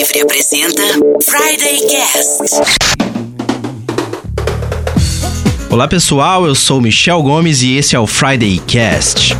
[0.00, 0.82] Livre apresenta
[1.22, 2.56] Friday Cast.
[5.68, 9.36] Olá pessoal, eu sou Michel Gomes e esse é o Friday Cast.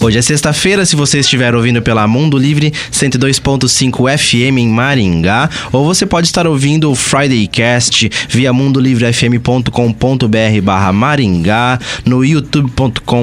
[0.00, 5.84] Hoje é sexta-feira, se você estiver ouvindo pela Mundo Livre 102.5 FM em Maringá, ou
[5.84, 12.47] você pode estar ouvindo o Friday Cast via mundolivrefm.com.br barra Maringá, no youtube.com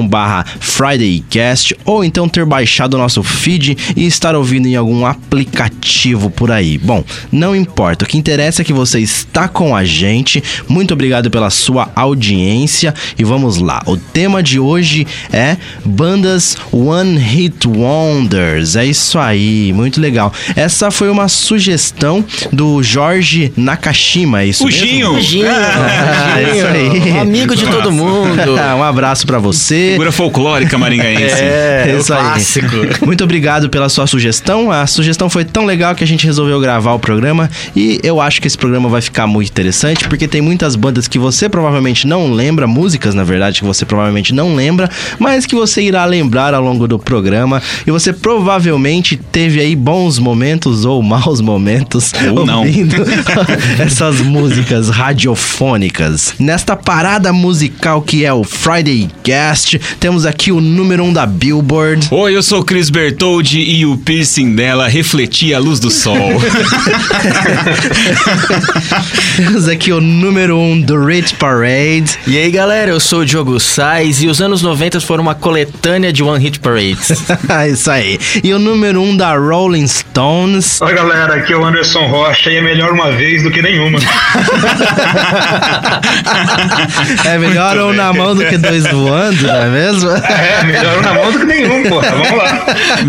[0.08, 6.30] barra Fridaycast, ou então ter baixado o nosso feed e estar ouvindo em algum aplicativo
[6.30, 6.78] por aí.
[6.78, 10.42] Bom, não importa, o que interessa é que você está com a gente.
[10.68, 13.82] Muito obrigado pela sua audiência e vamos lá.
[13.86, 18.76] O tema de hoje é bandas One Hit Wonders.
[18.76, 20.32] É isso aí, muito legal.
[20.54, 24.86] Essa foi uma sugestão do Jorge Nakashima, é isso O mesmo?
[24.86, 25.20] Ginho.
[25.20, 25.46] Ginho.
[25.56, 27.18] Ah, é isso aí.
[27.18, 28.54] Amigo de todo mundo.
[28.76, 29.90] um abraço pra você.
[29.92, 31.36] Figura folclórica maringaense.
[31.46, 32.22] É, Isso o aí.
[32.22, 32.76] clássico.
[33.06, 34.70] Muito obrigado pela sua sugestão.
[34.70, 38.40] A sugestão foi tão legal que a gente resolveu gravar o programa e eu acho
[38.40, 42.32] que esse programa vai ficar muito interessante porque tem muitas bandas que você provavelmente não
[42.32, 46.62] lembra, músicas na verdade que você provavelmente não lembra, mas que você irá lembrar ao
[46.62, 52.60] longo do programa e você provavelmente teve aí bons momentos ou maus momentos Ou não.
[52.60, 52.96] ouvindo
[53.78, 56.34] essas músicas radiofônicas.
[56.38, 61.26] Nesta parada musical que é o Friday Guest, temos aqui o número 1 um da
[61.26, 62.08] Billboard.
[62.10, 66.16] Oi, eu sou o Chris Bertoldi e o piercing dela refletia a luz do sol.
[69.36, 72.18] Temos aqui o número 1 um do Rich Parade.
[72.26, 76.12] E aí, galera, eu sou o Diogo Sais e os anos 90 foram uma coletânea
[76.12, 77.12] de One Hit Parades.
[77.70, 78.18] Isso aí.
[78.42, 80.80] E o número 1 um da Rolling Stones.
[80.80, 83.98] Oi galera, aqui é o Anderson Rocha e é melhor uma vez do que nenhuma.
[87.24, 87.96] É melhor Muito um bem.
[87.96, 90.10] na mão do que dois voando, não é mesmo?
[90.36, 92.10] É, melhor na mão do que nenhum, porra.
[92.10, 92.66] Vamos lá.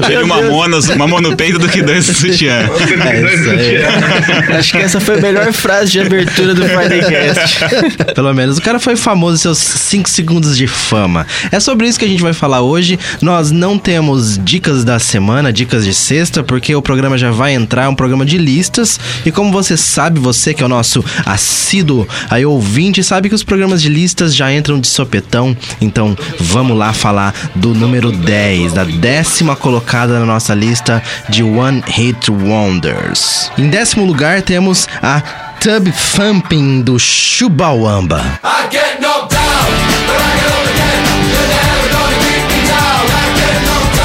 [0.08, 2.70] Teve uma mona, uma mão no peito do que dois no sutiã.
[3.06, 4.58] É isso aí.
[4.58, 7.60] Acho que essa foi a melhor frase de abertura do Friday Cast.
[8.16, 11.26] Pelo menos o cara foi famoso em seus 5 segundos de fama.
[11.52, 13.00] É sobre isso que a gente vai falar hoje.
[13.22, 17.86] Nós não temos dicas da semana, dicas de sexta, porque o programa já vai entrar,
[17.86, 19.00] é um programa de listas.
[19.26, 23.44] E como você sabe, você que é o nosso assíduo aí ouvinte, sabe que os
[23.44, 25.56] programas de listas já entram de sopetão.
[25.80, 31.84] Então vamos lá falar do número 10, da décima colocada na nossa lista de One
[31.86, 33.52] Hit Wonders.
[33.58, 35.22] Em décimo lugar temos a
[35.60, 38.40] Tub Thumping do Chubawamba.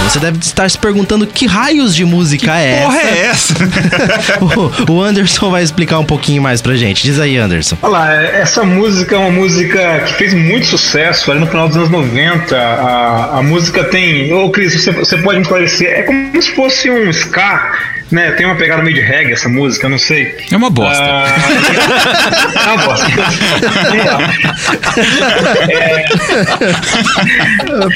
[0.09, 3.15] Você deve estar se perguntando que raios de música é Porra, essa?
[3.15, 3.55] é essa?
[4.89, 7.03] o, o Anderson vai explicar um pouquinho mais pra gente.
[7.03, 7.79] Diz aí, Anderson.
[7.81, 11.77] Olha lá, essa música é uma música que fez muito sucesso ali no final dos
[11.77, 12.57] anos 90.
[12.57, 14.33] A, a música tem.
[14.35, 15.89] Ô, Cris, você, você pode me esclarecer?
[15.89, 17.73] É como se fosse um ska,
[18.12, 18.33] né?
[18.33, 20.37] Tem uma pegada meio de reggae essa música, eu não sei.
[20.50, 21.03] É uma bosta.
[21.03, 21.27] Ah,
[22.65, 23.06] é uma bosta.
[27.69, 27.89] Lá.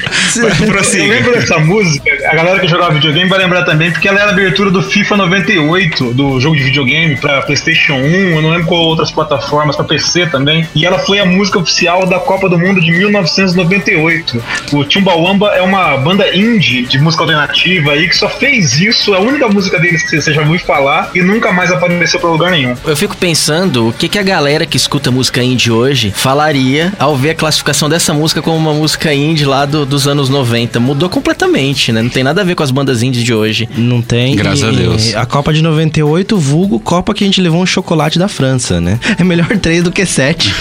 [0.94, 4.30] Eu lembro dessa música, a galera que jogava videogame vai lembrar também, porque ela era
[4.30, 8.66] a abertura do FIFA 98, do jogo de videogame pra PlayStation 1, eu não lembro
[8.66, 10.66] qual outras plataformas, pra PC também.
[10.74, 14.42] E ela foi a música oficial da Copa do Mundo de 1998.
[14.72, 19.18] O Chumbawamba é uma banda indie de música alternativa aí que só fez isso, é
[19.18, 22.50] a única música deles que você já ouviu falar e nunca mais apareceu pra lugar
[22.50, 22.74] nenhum.
[22.84, 27.16] Eu fico pensando o que, que a galera que escuta música indie hoje falaria ao
[27.16, 30.78] ver a classificação dessa música como uma música indie lá do- dos anos 90.
[30.80, 32.02] Mudou completamente, né?
[32.02, 33.68] Não tem nada a ver com as bandas indies de hoje.
[33.76, 34.34] Não tem.
[34.36, 35.14] Graças e- a Deus.
[35.14, 38.98] A Copa de 98, vulgo Copa que a gente levou um chocolate da França, né?
[39.18, 40.52] É melhor 3 do que 7.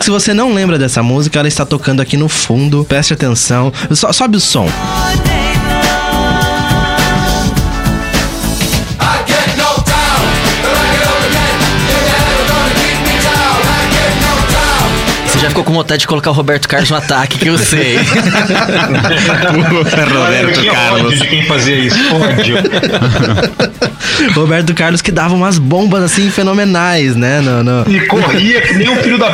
[0.00, 2.84] Se você não lembra dessa música, ela está tocando aqui no fundo.
[2.84, 3.72] Preste atenção.
[3.94, 4.66] So- sobe o som.
[4.66, 5.31] Você
[15.42, 17.98] já ficou com vontade de colocar o Roberto Carlos no ataque, que eu sei.
[20.14, 21.18] Roberto Carlos.
[21.18, 22.56] de quem fazia isso, ódio.
[24.34, 27.40] Roberto Carlos que dava umas bombas assim fenomenais, né?
[27.40, 29.28] No, no- E corria que nem um filho da.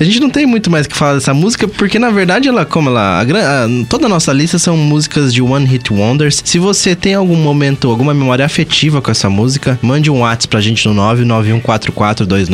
[0.00, 2.64] A gente não tem muito mais o que falar dessa música, porque na verdade ela,
[2.64, 3.20] como ela.
[3.20, 6.42] a a- toda a nossa lista são músicas de One Hit Wonders.
[6.44, 10.60] Se você tem algum momento, alguma memória afetiva com essa música, mande um WhatsApp pra
[10.60, 10.94] gente no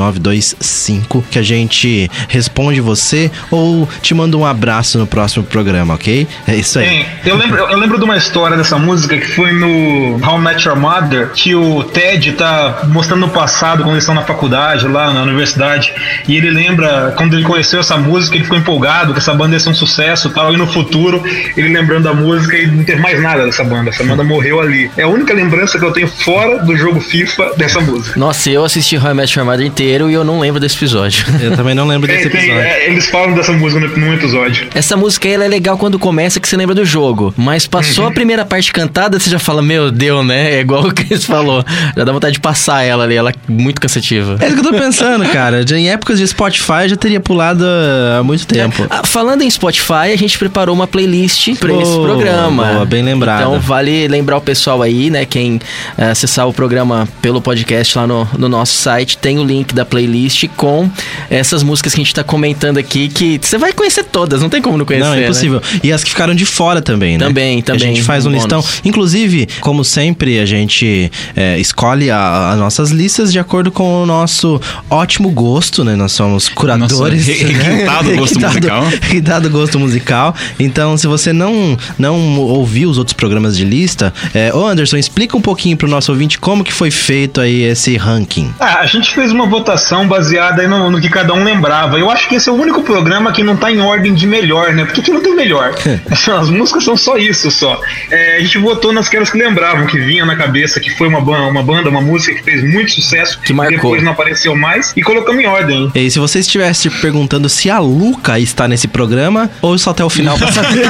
[0.01, 6.27] 991442925 que a gente responde você ou te manda um abraço no próximo programa, ok?
[6.47, 6.87] É isso aí.
[6.89, 7.07] Tem.
[7.25, 10.67] Eu lembro, eu lembro de uma história dessa música que foi no, How I Met
[10.69, 15.13] Your Mother, que o Ted tá mostrando o passado quando eles estão na faculdade, lá
[15.13, 15.93] na universidade,
[16.29, 19.61] e ele lembra quando ele conheceu essa música, ele ficou empolgado que essa banda ia
[19.61, 21.23] ser um sucesso e tal, e no futuro
[21.57, 24.91] ele lembrando da música e não teve mais nada dessa banda, essa banda morreu ali.
[24.97, 28.19] É a única lembrança que eu tenho fora do jogo FIFA dessa música.
[28.19, 31.25] Nossa, eu assisti How I Met Your Mother inteiro e eu não lembro desse episódio.
[31.41, 32.69] Eu também não lembro desse Tem- tem- episódio.
[32.69, 34.69] é, eles falam dessa música no, num episódio.
[34.75, 37.33] Essa música aí, ela é legal quando começa que você lembra do jogo.
[37.37, 40.55] Mas passou a primeira parte cantada, você já fala, meu Deus, né?
[40.55, 41.65] É igual o Chris falou.
[41.97, 44.37] Já dá vontade de passar ela ali, ela é muito cansativa.
[44.41, 45.65] É isso que eu tô pensando, cara.
[45.73, 48.87] Em épocas de Spotify eu já teria pulado ah, há muito tempo.
[48.91, 52.65] Ah, falando em Spotify, a gente preparou uma playlist pra esse programa.
[52.65, 53.43] boa, bem lembrada.
[53.43, 55.25] Então vale lembrar o pessoal aí, né?
[55.25, 55.61] Quem
[55.97, 59.85] eh, acessar o programa pelo podcast lá no, no nosso site, tem o link da
[59.85, 60.91] playlist com
[61.31, 64.61] essas músicas que a gente tá comentando aqui, que você vai conhecer todas, não tem
[64.61, 65.07] como não conhecer.
[65.07, 65.25] Não, é né?
[65.25, 65.63] impossível.
[65.83, 67.27] E as que ficaram de fora também, né?
[67.27, 68.65] Também, A também, gente faz um um listão.
[68.85, 74.61] Inclusive, como sempre, a gente é, escolhe as nossas listas de acordo com o nosso
[74.91, 75.95] ótimo gosto, né?
[75.97, 77.27] Nós somos curadores.
[77.27, 77.63] Nosso re- né?
[77.63, 78.85] requintado gosto Requintado- musical.
[79.01, 80.35] Requintado gosto musical.
[80.59, 85.37] Então, se você não, não ouviu os outros programas de lista, é, ô Anderson, explica
[85.37, 88.53] um pouquinho pro nosso ouvinte como que foi feito aí esse ranking.
[88.61, 91.99] Ah, a gente fez uma votação baseada aí no, no que cada um lembrava.
[91.99, 94.73] Eu acho que esse é o único programa que não tá em ordem de melhor,
[94.75, 94.85] né?
[94.85, 95.75] Porque aqui não tem melhor.
[96.39, 97.81] As músicas são só isso, só.
[98.11, 101.21] É, a gente votou nas que que lembravam, que vinha na cabeça, que foi uma,
[101.21, 103.77] ban- uma banda, uma música que fez muito sucesso, Que marcou.
[103.77, 105.91] depois não apareceu mais, e colocamos em ordem.
[105.95, 110.11] E se você estivesse perguntando se a Luca está nesse programa ou só até o
[110.11, 110.87] final pra saber.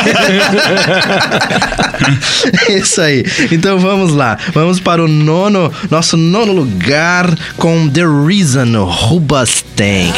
[2.69, 3.25] Isso aí.
[3.51, 4.37] Então vamos lá.
[4.53, 7.27] Vamos para o nono, nosso nono lugar
[7.57, 10.13] com The Reason, Rubastank.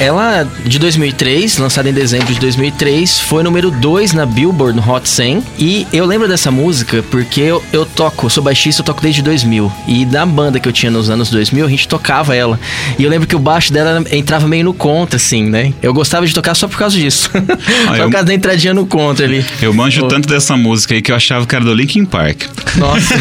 [0.00, 5.06] Ela, de 2003, lançada em dezembro de 2003, foi número 2 na Billboard no Hot
[5.06, 5.42] 100.
[5.58, 9.20] E eu lembro dessa música porque eu, eu toco, eu sou baixista, eu toco desde
[9.20, 9.70] 2000.
[9.86, 12.58] E da banda que eu tinha nos anos 2000, a gente tocava ela.
[12.98, 15.74] E eu lembro que o baixo dela entrava meio no contra, assim, né?
[15.82, 17.30] Eu gostava de tocar só por causa disso.
[17.86, 19.44] só eu- por causa da entradinha no contra ali.
[19.60, 20.08] Eu manjo Oh.
[20.08, 22.44] tanto dessa música aí que eu achava que era do Linkin Park.
[22.76, 23.14] Nossa.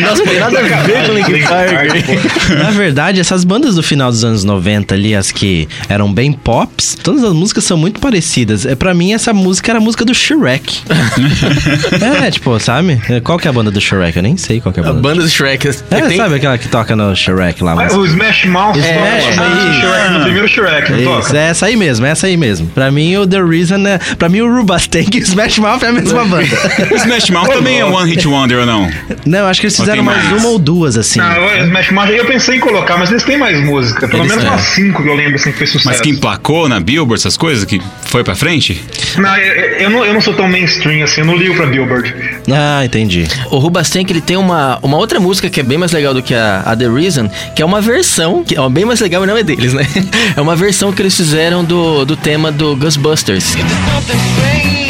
[0.00, 2.54] Nossa, não tem nada a ver com Linkin Park.
[2.62, 6.96] Na verdade, essas bandas do final dos anos 90 ali, as que eram bem pops,
[7.02, 8.66] todas as músicas são muito parecidas.
[8.66, 10.80] É para mim essa música era a música do Shrek.
[12.24, 13.00] é, tipo, sabe?
[13.22, 14.16] Qual que é a banda do Shrek?
[14.16, 15.02] Eu nem sei qual que é a A banda.
[15.02, 15.68] banda do Shrek.
[15.68, 17.74] É, tem- sabe aquela que toca no Shrek lá?
[17.74, 19.64] mas- Ah, O Smash Mouth Smash Mouth.
[19.64, 21.38] no Shrek, no primeiro Shrek, não Isso, toca?
[21.38, 22.66] é essa aí mesmo, é essa aí mesmo.
[22.68, 23.98] Pra mim, o The Reason é.
[24.16, 26.46] Pra mim, o Rubastank e o Smash Mouth é a mesma banda.
[26.90, 28.90] O Smash Mouth também é One Hit Wonder ou não?
[29.24, 30.40] Não, eu acho que eles fizeram mais mais?
[30.40, 31.18] uma ou duas, assim.
[31.18, 34.06] Não, o Smash Mouth, eu pensei em colocar, mas eles têm mais música.
[34.08, 35.88] Pelo Eles menos umas cinco que eu lembro assim que fez sucesso.
[35.88, 38.82] Mas que emplacou na Billboard, essas coisas, que foi pra frente?
[39.18, 42.14] Não, eu, eu não, eu não sou tão mainstream assim, eu não ligo pra Billboard.
[42.52, 43.26] Ah, entendi.
[43.50, 46.34] O Rubastank, ele tem uma, uma outra música que é bem mais legal do que
[46.34, 49.36] a, a The Reason, que é uma versão, que é bem mais legal e não
[49.36, 49.86] é deles, né?
[50.36, 53.44] É uma versão que eles fizeram do, do tema do Ghostbusters.
[53.44, 54.85] Something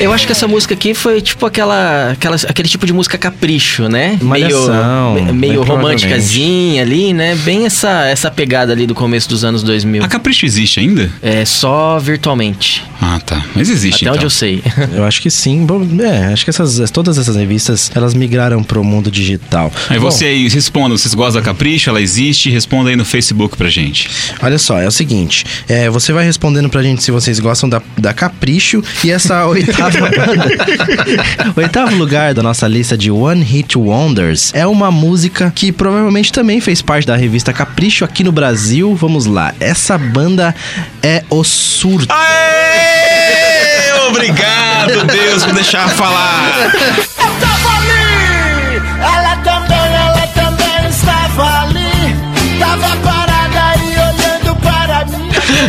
[0.00, 3.88] Eu acho que essa música aqui foi tipo aquela, aquela aquele tipo de música capricho,
[3.88, 4.18] né?
[4.20, 7.36] Malhação, meio, bem meio românticazinha ali, né?
[7.36, 10.02] Bem essa, essa pegada ali do começo dos anos 2000.
[10.02, 11.10] A Capricho existe ainda?
[11.22, 12.82] É só virtualmente.
[13.00, 13.44] Ah, tá.
[13.54, 14.14] Mas existe Até então.
[14.14, 14.62] onde eu sei.
[14.92, 15.64] Eu acho que sim.
[15.64, 19.72] Bom, é, acho que essas, todas essas revistas, elas migraram pro mundo digital.
[19.88, 21.90] Aí Bom, você aí, responda, vocês gostam da Capricho?
[21.90, 22.50] Ela existe?
[22.50, 24.10] Responda aí no Facebook pra gente.
[24.42, 27.80] Olha só, é o seguinte: é, você vai respondendo pra gente se vocês gostam da,
[27.96, 31.52] da Capricho e essa oitava banda.
[31.54, 36.32] o oitavo lugar da nossa lista de One Hit Wonders é uma música que provavelmente
[36.32, 38.94] também fez parte da revista Capricho aqui no Brasil.
[38.94, 40.54] Vamos lá, essa banda
[41.02, 42.12] é o Surto.
[42.12, 44.08] Aê!
[44.08, 46.70] Obrigado, Deus, por deixar falar.
[46.74, 47.73] Eu tava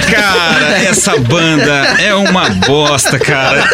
[0.10, 3.70] Cara, essa banda é uma bosta, cara.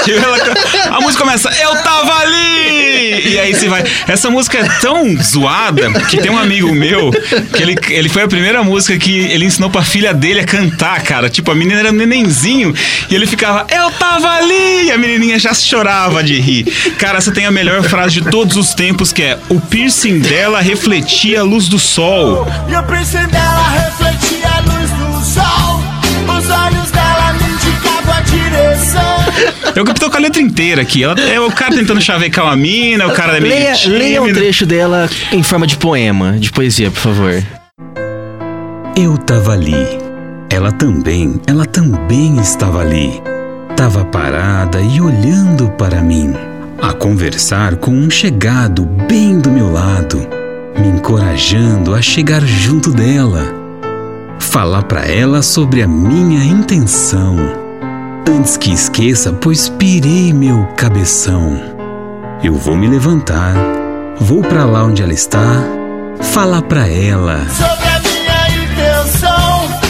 [0.89, 3.31] A música começa, eu tava ali!
[3.31, 3.83] E aí você vai.
[4.07, 8.27] Essa música é tão zoada que tem um amigo meu que ele, ele foi a
[8.27, 11.29] primeira música que ele ensinou pra filha dele a cantar, cara.
[11.29, 12.73] Tipo, a menina era um nenenzinho
[13.09, 14.85] e ele ficava, eu tava ali!
[14.85, 16.63] E a menininha já chorava de rir.
[16.97, 20.61] Cara, você tem a melhor frase de todos os tempos que é: o piercing dela
[20.61, 22.47] refletia a luz do sol.
[22.67, 24.40] E o príncipe dela refletia
[29.81, 31.03] Eu tô com a letra inteira aqui.
[31.03, 34.31] Ela, é o cara tentando chavecar uma mina, o cara é meio Leia, leia um
[34.31, 37.43] trecho dela em forma de poema, de poesia, por favor.
[38.95, 39.87] Eu tava ali.
[40.49, 43.21] Ela também, ela também estava ali.
[43.75, 46.35] Tava parada e olhando para mim,
[46.79, 50.27] a conversar com um chegado bem do meu lado,
[50.77, 53.43] me encorajando a chegar junto dela.
[54.39, 57.70] Falar pra ela sobre a minha intenção.
[58.27, 61.59] Antes que esqueça, pois pirei meu cabeção.
[62.43, 63.53] Eu vou me levantar,
[64.19, 65.63] vou pra lá onde ela está,
[66.33, 67.45] falar pra ela.
[67.49, 68.10] Sobre a.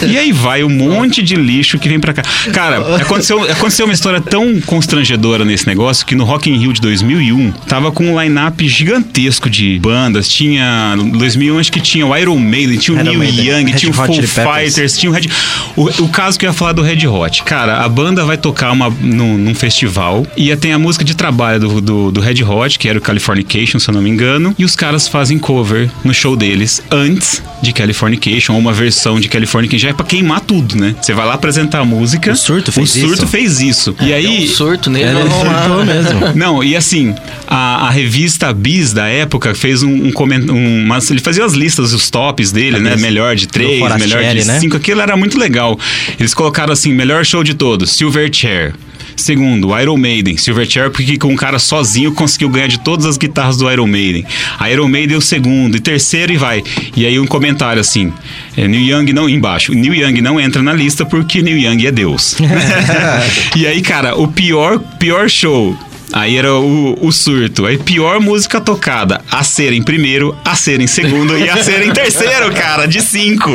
[0.12, 2.22] E aí vai um monte de lixo que vem pra cá.
[2.52, 6.80] Cara, aconteceu, aconteceu uma história tão constrangedora nesse negócio que no Rock in Rio de
[6.80, 10.28] 2001 tava com um line-up gigantesco de bandas.
[10.28, 10.94] Tinha.
[10.98, 13.78] Em 2001 acho que tinha o Iron Maiden, tinha o Iron Neil Maiden, Young, Red
[13.78, 14.22] tinha o Foo.
[14.22, 15.28] Fighters, tinha o Red.
[15.76, 17.42] O, o caso que eu ia falar do Red Hot.
[17.44, 21.60] Cara, a banda vai tocar uma, num, num festival e tem a música de trabalho
[21.60, 24.64] do, do, do Red Hot, que era o Californication, se eu não me engano, e
[24.64, 29.88] os caras fazem cover no show deles antes de Californication, ou uma versão de Californication,
[29.88, 30.94] já é pra queimar tudo, né?
[31.00, 32.32] Você vai lá apresentar a música.
[32.32, 33.26] O Surto fez O Surto isso?
[33.26, 33.94] fez isso.
[34.00, 34.44] E aí.
[34.44, 35.12] Um surto nele.
[35.12, 35.30] Lá.
[35.30, 36.20] surtou mesmo.
[36.34, 37.14] Não, e assim,
[37.46, 40.54] a, a revista Bis da época fez um, um comentário.
[40.54, 42.94] Um, mas ele fazia as listas, os tops dele, né?
[42.94, 43.02] Bis.
[43.02, 44.58] Melhor de três, melhor de né?
[44.58, 44.76] cinco.
[44.76, 45.78] Aquilo era muito legal.
[46.18, 48.74] Eles colocaram assim: melhor show de todos, Silverchair.
[49.16, 53.56] Segundo, Iron Maiden, Silverchair, porque com um cara sozinho conseguiu ganhar de todas as guitarras
[53.56, 54.24] do Iron Maiden.
[54.58, 56.62] A Iron Maiden é o segundo, e terceiro e vai.
[56.96, 58.12] E aí um comentário assim:
[58.56, 61.92] é, Neil Young não, embaixo, Neil Young não entra na lista porque Neil Young é
[61.92, 62.36] Deus.
[63.56, 65.76] e aí, cara, o pior, pior show.
[66.12, 67.64] Aí era o, o surto.
[67.66, 69.20] Aí pior música tocada.
[69.30, 73.00] A ser em primeiro, a ser em segundo e a ser em terceiro, cara, de
[73.00, 73.50] cinco.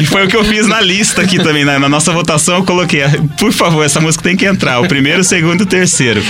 [0.00, 1.64] E foi o que eu fiz na lista aqui também.
[1.64, 3.02] Na, na nossa votação eu coloquei,
[3.38, 4.80] por favor, essa música tem que entrar.
[4.80, 6.22] O primeiro, o segundo e o terceiro.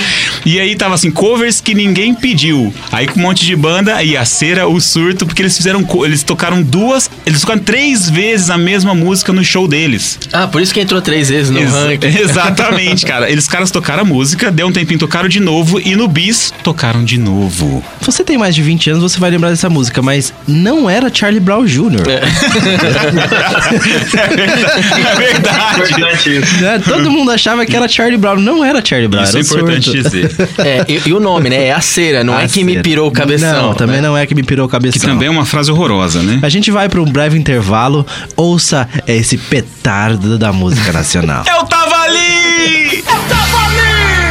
[0.45, 2.75] E aí tava assim, covers que ninguém pediu.
[2.90, 5.87] Aí com um monte de banda, aí a cera, o surto, porque eles fizeram.
[6.04, 7.09] Eles tocaram duas.
[7.25, 10.19] Eles tocaram três vezes a mesma música no show deles.
[10.33, 12.07] Ah, por isso que entrou três vezes no Ex- ranking.
[12.19, 13.31] Exatamente, cara.
[13.31, 15.51] Eles caras tocaram a música, deu um tempinho, tocaram de novo
[15.85, 17.82] e no bis tocaram de novo.
[18.00, 21.40] Você tem mais de 20 anos, você vai lembrar dessa música, mas não era Charlie
[21.40, 22.02] Brown Jr.
[22.09, 22.23] É
[25.16, 25.92] verdade.
[25.92, 26.62] Importante isso.
[26.62, 26.82] Né?
[26.85, 28.37] Todo mundo achava que era Charlie Brown.
[28.37, 30.11] Não era Charlie Brown, Isso é importante surto.
[30.11, 30.30] dizer.
[30.62, 31.66] É, e, e o nome, né?
[31.66, 33.68] É a cera, não A é que me pirou o cabeção.
[33.68, 34.02] Não, também né?
[34.02, 35.00] não é que me pirou o cabeção.
[35.00, 36.38] Que também é uma frase horrorosa, né?
[36.42, 38.06] A gente vai para um breve intervalo.
[38.37, 41.44] Ouça esse petardo da música nacional.
[41.49, 42.99] Eu tava ali!
[42.99, 44.22] Eu tava ali,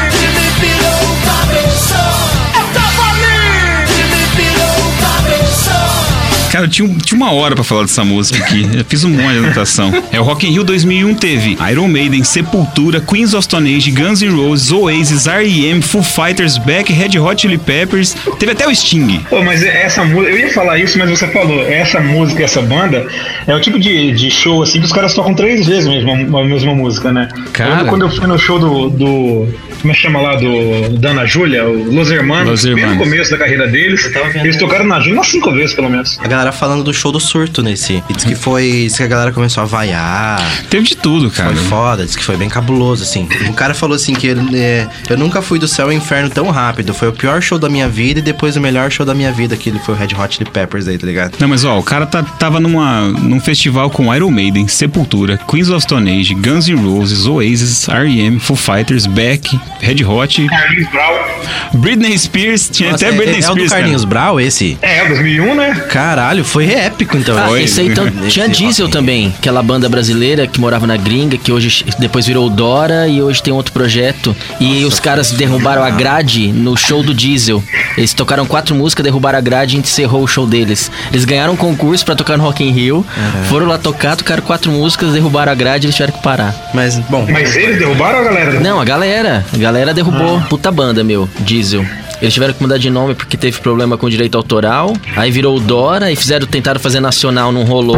[6.52, 8.70] Cara, eu tinha, tinha uma hora pra falar dessa música aqui.
[8.76, 9.90] Eu fiz um monte de anotação.
[10.12, 14.22] É o Rock in Rio 2001 teve Iron Maiden, Sepultura, Queens of Stone Age, Guns
[14.22, 18.14] N' Roses, Oasis, R.E.M., Foo Fighters, Beck, Red Hot Chili Peppers.
[18.38, 19.22] Teve até o Sting.
[19.30, 23.08] Pô, mas essa música, eu ia falar isso, mas você falou, essa música, essa banda,
[23.48, 26.42] é o tipo de, de show assim que os caras tocam três vezes a mesma,
[26.42, 27.30] a mesma música, né?
[27.54, 27.84] Cara.
[27.84, 28.90] Eu quando eu fui no show do.
[28.90, 29.48] do
[29.82, 30.36] como é que chama lá?
[30.36, 33.04] Do Dana Júlia, o Los Hermanos, Los bem no Hermanos.
[33.04, 34.10] começo da carreira deles.
[34.36, 36.18] Eles tocaram na Júlia umas cinco vezes, pelo menos.
[36.20, 38.04] A galera falando do show do surto nesse.
[38.10, 38.84] E diz que foi.
[38.88, 40.40] Diz que a galera começou a vaiar.
[40.70, 41.54] Teve de tudo, cara.
[41.56, 43.28] Foi foda, diz que foi bem cabuloso, assim.
[43.50, 46.50] O cara falou assim que ele, é, eu nunca fui do céu ao inferno tão
[46.50, 46.94] rápido.
[46.94, 49.56] Foi o pior show da minha vida e depois o melhor show da minha vida,
[49.58, 51.36] que ele foi o Red Hot Chili Peppers aí, tá ligado?
[51.40, 55.70] Não, mas ó, o cara tá- tava numa, num festival com Iron Maiden, Sepultura, Queens
[55.70, 61.30] of Stone Age, Guns N' Roses, Oasis, R.E.M., Foo Fighters, Beck, Red Hot, Carlinhos Brau.
[61.74, 63.82] Britney Spears, tinha Nossa, até é, Britney é o do Spears, cara.
[63.82, 64.78] Carlinhos Brau, esse?
[64.82, 65.86] É, 2001, né?
[65.90, 67.38] Caralho, foi épico então.
[67.38, 67.64] Ah, Foi.
[67.64, 71.86] esse aí então, tinha Diesel também, aquela banda brasileira que morava na gringa, que hoje
[71.98, 74.36] depois virou o Dora e hoje tem outro projeto.
[74.60, 77.64] E os caras derrubaram a grade no show do Diesel.
[77.98, 80.92] Eles tocaram quatro músicas, derrubaram a grade e encerrou o show deles.
[81.12, 83.06] Eles ganharam um concurso pra tocar no Rock in Rio,
[83.50, 86.54] foram lá tocar, tocaram quatro músicas, derrubaram a grade e eles tiveram que parar.
[86.74, 88.60] Mas, bom, Mas eles derrubaram a galera?
[88.60, 90.42] Não, a galera, a galera derrubou.
[90.50, 91.86] Puta banda, meu, Diesel.
[92.22, 94.94] Eles tiveram que mudar de nome porque teve problema com direito autoral.
[95.16, 97.98] Aí virou o Dora e fizeram, tentaram fazer nacional, não rolou.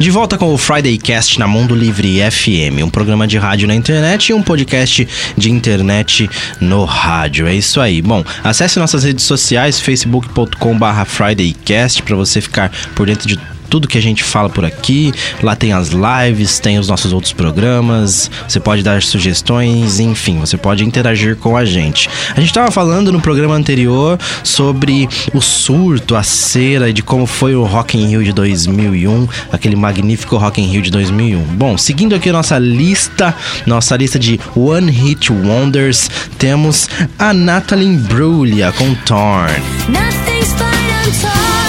[0.00, 3.74] De volta com o Friday Cast na Mundo Livre FM, um programa de rádio na
[3.74, 7.46] internet e um podcast de internet no rádio.
[7.46, 8.00] É isso aí.
[8.00, 13.38] Bom, acesse nossas redes sociais, facebook.com/fridaycast para você ficar por dentro de
[13.70, 15.12] tudo que a gente fala por aqui.
[15.42, 18.30] Lá tem as lives, tem os nossos outros programas.
[18.46, 22.10] Você pode dar sugestões, enfim, você pode interagir com a gente.
[22.36, 27.26] A gente tava falando no programa anterior sobre o surto, a cera e de como
[27.26, 31.42] foi o Rock in Rio de 2001, aquele magnífico Rock in Rio de 2001.
[31.56, 33.34] Bom, seguindo aqui a nossa lista,
[33.64, 39.52] nossa lista de One Hit Wonders, temos a Natalie Imbruglia com Torn.
[39.88, 41.59] Nothing's fine, I'm torn.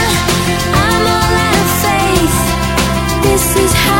[3.31, 3.90] This is how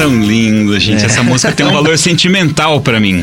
[0.00, 1.04] Tão linda, gente.
[1.04, 3.22] Essa música tem um valor sentimental pra mim.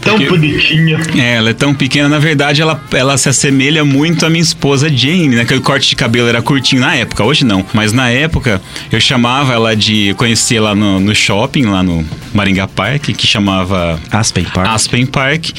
[0.00, 0.98] Tão bonitinha.
[1.16, 2.08] É, ela é tão pequena.
[2.08, 5.44] Na verdade, ela, ela se assemelha muito à minha esposa Jane, né?
[5.44, 7.64] Que o corte de cabelo era curtinho na época, hoje não.
[7.74, 8.60] Mas na época,
[8.90, 10.14] eu chamava ela de.
[10.14, 14.68] Conheci ela no, no shopping, lá no Maringá Park, que chamava Aspen Park.
[14.68, 15.50] Aspen Park.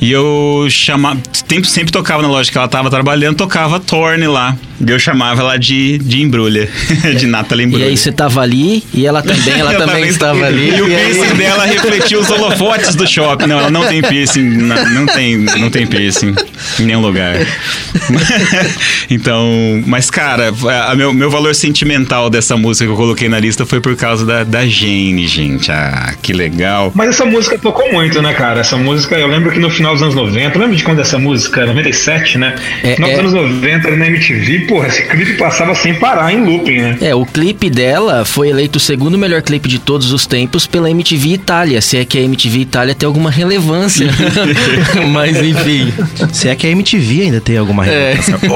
[0.00, 1.20] E eu chamava.
[1.32, 4.56] Sempre, sempre tocava na loja que ela tava trabalhando, tocava Torne lá.
[4.84, 6.68] E eu chamava ela de, de embrulha,
[7.16, 7.86] de Natalie E Embrulha.
[7.86, 10.76] aí você tava ali e ela também, ela Eu também estava ali.
[10.76, 13.46] E o piercing dela refletia os holofotes do shopping.
[13.46, 14.42] Não, ela não tem piercing.
[14.42, 16.34] Não, não tem, não tem piercing
[16.80, 17.36] em nenhum lugar.
[19.10, 20.52] então, mas cara,
[20.88, 24.24] a meu, meu valor sentimental dessa música que eu coloquei na lista foi por causa
[24.24, 25.70] da, da Jane, gente.
[25.70, 26.92] Ah, que legal.
[26.94, 28.60] Mas essa música tocou muito, né, cara?
[28.60, 31.66] Essa música, eu lembro que no final dos anos 90, lembra de quando essa música?
[31.66, 32.54] 97, né?
[32.82, 33.22] É, final é.
[33.22, 36.98] dos anos 90, ali na MTV, porra, esse clipe passava sem parar em looping, né?
[37.00, 40.90] É, o clipe dela foi eleito o segundo melhor clipe de todos os tempos pela
[40.90, 44.08] MTV Itália, se é que a MTV Itália tem alguma relevância.
[45.12, 45.92] Mas enfim.
[46.32, 48.16] Se é que a MTV ainda tem alguma É.
[48.16, 48.48] Polêmica.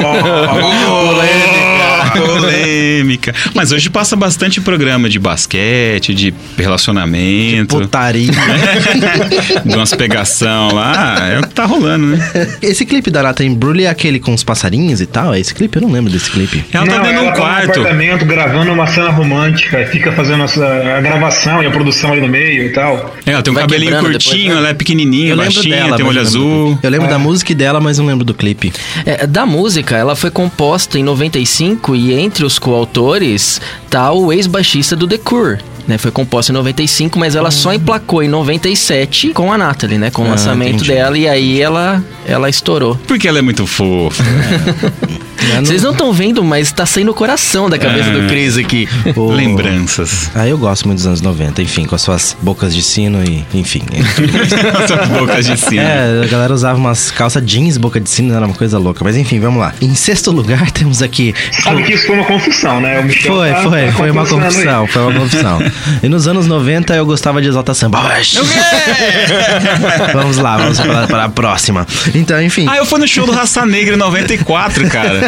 [2.12, 3.34] Polêmica.
[3.54, 7.76] Mas hoje passa bastante programa de basquete, de relacionamento.
[7.78, 8.30] Putaria.
[9.64, 11.16] de umas pegação lá.
[11.30, 12.56] É o que tá rolando, né?
[12.62, 15.34] Esse clipe da Natalie Imbruglia é aquele com os passarinhos e tal?
[15.34, 15.76] É esse clipe?
[15.76, 16.64] Eu não lembro desse clipe.
[16.72, 17.70] Ela tá Não, dentro de ela um tá quarto.
[17.80, 22.20] apartamento gravando uma cena romântica e fica fazendo a, a gravação e a produção ali
[22.20, 23.14] no meio e tal.
[23.24, 24.54] É, ela tem um Vai cabelinho curtinho, depois, né?
[24.56, 26.78] ela é pequenininha, Eu baixinha, dela, tem um olho eu não lembro do azul.
[26.82, 28.72] Eu lembro da música dela, mas não lembro do clipe.
[29.04, 33.60] É, da música, ela foi composta em 95 e entre os coautores
[33.90, 35.58] tá o ex-baixista do The Cure.
[35.88, 40.10] Né, foi composta em 95, mas ela só emplacou em 97 com a Natalie, né?
[40.10, 40.88] Com o Ah, lançamento entendi.
[40.90, 42.98] dela e aí ela, ela estourou.
[43.06, 44.20] Porque ela é muito fofa.
[44.24, 45.08] Eu
[45.64, 48.12] Vocês não estão vendo, mas tá saindo o coração da cabeça É.
[48.12, 48.88] do Cris aqui.
[49.16, 50.30] Lembranças.
[50.34, 53.44] Ah, eu gosto muito dos anos 90, enfim, com as suas bocas de sino e,
[53.54, 53.82] enfim.
[54.82, 55.82] Essas bocas de cima.
[55.82, 59.02] É, a galera usava umas calças jeans, boca de sino, era uma coisa louca.
[59.04, 59.72] Mas enfim, vamos lá.
[59.80, 61.34] Em sexto lugar, temos aqui.
[61.62, 63.02] Sabe que isso foi uma confusão, né?
[63.26, 64.52] Foi, tá- foi, tá foi uma confessando aí.
[64.52, 65.58] confusão, foi uma confusão.
[66.02, 68.00] E nos anos 90 eu gostava de Exalta Samba.
[68.18, 68.38] Oxi.
[70.12, 71.86] vamos lá, vamos para, para a próxima.
[72.14, 72.66] Então, enfim.
[72.68, 75.25] Ah, eu fui no show do Raça Negra em 94, cara.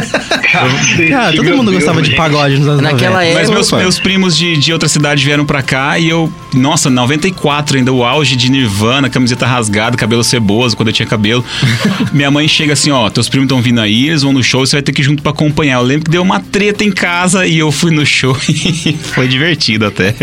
[1.10, 3.34] Cara, todo mundo Deus, gostava de pagode nos anos Naquela 90.
[3.38, 6.32] Mas meus, meus primos de, de outra cidade vieram pra cá e eu.
[6.54, 11.44] Nossa, 94 ainda, o auge de Nirvana, camiseta rasgada, cabelo ceboso, quando eu tinha cabelo.
[12.12, 14.76] Minha mãe chega assim: ó, teus primos estão vindo aí, eles vão no show, você
[14.76, 15.76] vai ter que ir junto pra acompanhar.
[15.78, 19.28] Eu lembro que deu uma treta em casa e eu fui no show e foi
[19.28, 20.14] divertido até.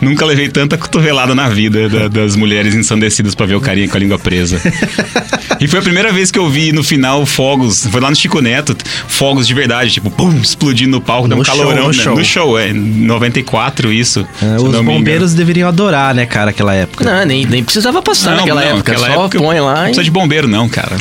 [0.00, 3.96] Nunca levei tanta cotovelada na vida da- das mulheres ensandecidas pra ver o carinha com
[3.96, 4.60] a língua presa.
[5.60, 8.40] E foi a primeira vez que eu vi no final fogos, foi lá no Chico
[8.40, 11.88] Neto, fogos de verdade, tipo, pum, explodindo no palco, deu um No show, calorão, no
[11.88, 11.94] né?
[11.94, 12.16] show.
[12.16, 14.26] No show, é, 94 isso.
[14.42, 14.84] É, os engano.
[14.84, 17.04] bombeiros deveriam adorar, né, cara, aquela época.
[17.04, 18.92] Não, nem, nem precisava passar Não, naquela não, época.
[18.92, 19.84] aquela só época põe lá Não e...
[19.84, 20.96] precisa de bombeiro, não, cara.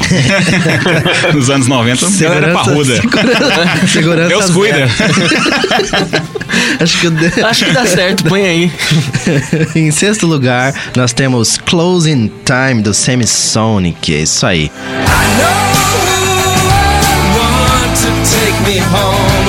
[1.33, 2.95] Nos anos 90, não era parruda.
[2.95, 4.87] Segurança, segurança Deus cuida.
[6.79, 8.71] Acho que eu Acho que dá certo, põe aí.
[9.75, 14.13] em sexto lugar, nós temos Closing Time do Semisonic.
[14.13, 14.71] É isso aí.
[18.65, 19.47] me home.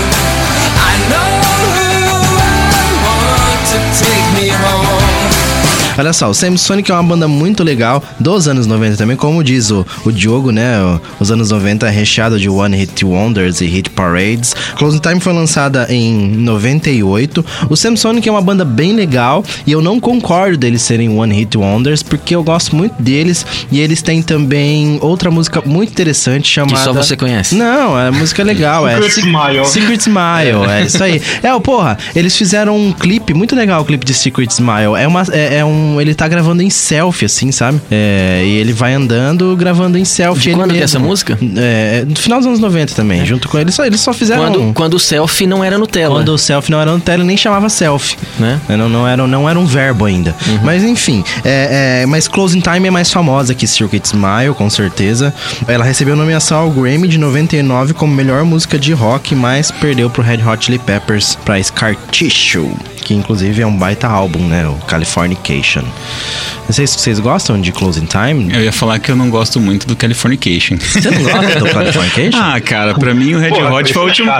[0.90, 1.32] I know
[1.76, 1.94] who
[2.42, 5.53] I want to take me home.
[5.96, 9.70] Olha só, o Samsonic é uma banda muito legal dos anos 90 também, como diz
[9.70, 10.74] o, o Diogo, né?
[11.20, 14.54] Os anos 90 é recheado de One Hit Wonders e Hit Parades.
[14.76, 17.44] Closing Time foi lançada em 98.
[17.70, 21.56] O Samsonic é uma banda bem legal e eu não concordo deles serem One Hit
[21.56, 26.82] Wonders, porque eu gosto muito deles e eles têm também outra música muito interessante chamada.
[26.82, 27.54] só você conhece.
[27.54, 28.86] Não, é música legal.
[28.88, 29.64] é Secret Se- Smile.
[29.66, 31.22] Secret Smile, é isso aí.
[31.42, 34.94] É, o porra, eles fizeram um clipe muito legal, o clipe de Secret Smile.
[34.98, 36.00] É, uma, é, é um um.
[36.00, 37.80] Ele tá gravando em selfie, assim, sabe?
[37.90, 40.42] É, e ele vai andando gravando em selfie.
[40.42, 40.84] De ele quando que é mesmo.
[40.84, 41.38] essa música?
[41.56, 43.24] É, no final dos anos 90 também.
[43.24, 43.70] Junto com ele.
[43.72, 44.42] Só, eles só fizeram.
[44.44, 46.14] Quando, um- quando o selfie não era Nutella.
[46.16, 48.16] quando o selfie não era Nutella, nem chamava selfie.
[48.38, 48.60] Né?
[48.68, 50.34] Não, não, era, não era um verbo ainda.
[50.62, 55.32] Mas enfim, é, é, mas Closing Time é mais famosa que Circuit Smile, com certeza.
[55.68, 60.22] Ela recebeu nomeação ao Grammy de 99 como melhor música de rock, mas perdeu pro
[60.22, 62.70] Red Hot Chili Peppers pra Scar Tissue.
[63.04, 64.66] Que inclusive é um baita álbum, né?
[64.66, 65.82] O Californication.
[66.66, 68.50] Não sei se vocês gostam de Closing Time.
[68.54, 70.78] Eu ia falar que eu não gosto muito do Californication.
[70.78, 72.40] Você não gosta do Californication?
[72.54, 74.32] Ah, cara, pra mim o Red Pô, Hot foi o último.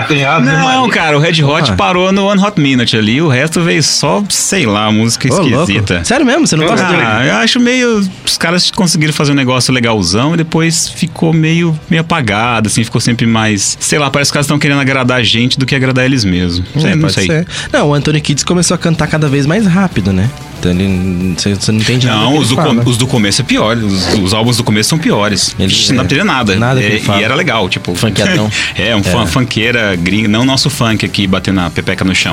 [0.43, 1.75] Não, cara, o Red Hot Ah.
[1.75, 3.21] parou no One Hot Minute ali.
[3.21, 5.61] O resto veio só, sei lá, música Ô, louco.
[5.71, 6.03] esquisita.
[6.03, 6.47] Sério mesmo?
[6.47, 7.99] Você não gosta do Ah, eu acho meio.
[8.25, 12.99] Os caras conseguiram fazer um negócio legalzão e depois ficou meio, meio apagado, assim, ficou
[12.99, 13.77] sempre mais.
[13.79, 16.23] Sei lá, parece que os caras estão querendo agradar a gente do que agradar eles
[16.25, 16.67] mesmos.
[16.79, 17.27] Sei, É, não pode sei.
[17.27, 17.47] ser.
[17.71, 20.29] Não, o Anthony Kids começou a cantar cada vez mais rápido, né?
[20.57, 21.33] Então ele.
[21.37, 22.19] Você, você não entende nada.
[22.21, 23.75] Não, os do, com- os do começo é pior.
[23.75, 25.53] Os, os álbuns do começo são piores.
[25.59, 26.07] Ele- Vixe, não é.
[26.07, 26.55] teria nada.
[26.55, 27.93] Nada É, e era legal, tipo.
[27.93, 28.49] Funkeadão.
[28.77, 30.29] é, um fã, funkeira gringa.
[30.29, 32.31] Não nosso funk aqui batendo na pepeca no chão.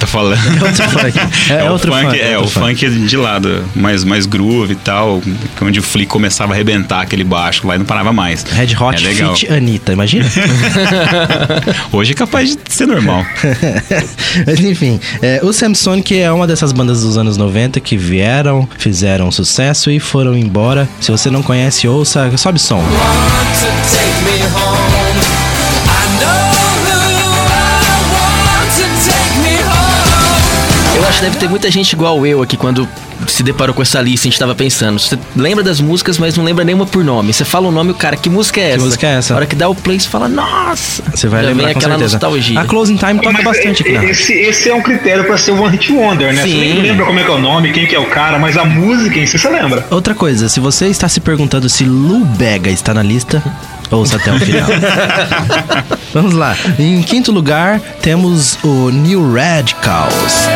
[0.00, 0.38] Tá falando.
[0.38, 1.18] É outro funk.
[1.50, 4.72] É, É, o outro funk, funk, é, outro o funk de lado, mais, mais groove
[4.72, 5.22] e tal,
[5.60, 8.42] onde o Flea começava a arrebentar aquele baixo lá e não parava mais.
[8.44, 9.36] Red Hot é legal.
[9.36, 10.24] Fit Anitta, imagina?
[11.92, 13.24] Hoje é capaz de ser normal.
[14.46, 19.28] Mas enfim, é, o Samsonic é uma dessas bandas dos anos 90 que vieram, fizeram
[19.32, 20.88] sucesso e foram embora.
[21.00, 22.80] Se você não conhece, ouça, sobe som.
[30.94, 32.88] Eu acho que deve ter muita gente igual eu aqui quando
[33.28, 34.98] se deparou com essa lista, a gente tava pensando.
[34.98, 37.32] Você lembra das músicas, mas não lembra nenhuma por nome.
[37.32, 38.84] Você fala o nome, o cara, que música é essa?
[38.84, 39.34] música é essa?
[39.34, 41.02] A hora que dá o play, você fala, nossa!
[41.14, 42.14] Você vai Já lembrar com aquela certeza.
[42.14, 42.60] nostalgia.
[42.60, 44.10] A Closing Time toca Mas bastante aqui, né?
[44.10, 46.42] esse, esse é um critério pra ser o One Hit Wonder, né?
[46.42, 46.58] Você Sim.
[46.58, 48.64] nem lembra como é que é o nome, quem que é o cara, mas a
[48.64, 49.86] música em si você lembra.
[49.90, 53.42] Outra coisa, se você está se perguntando se Lou Bega está na lista,
[53.90, 54.68] ouça até o final.
[56.12, 56.56] Vamos lá.
[56.78, 60.48] Em quinto lugar, temos o New Radicals.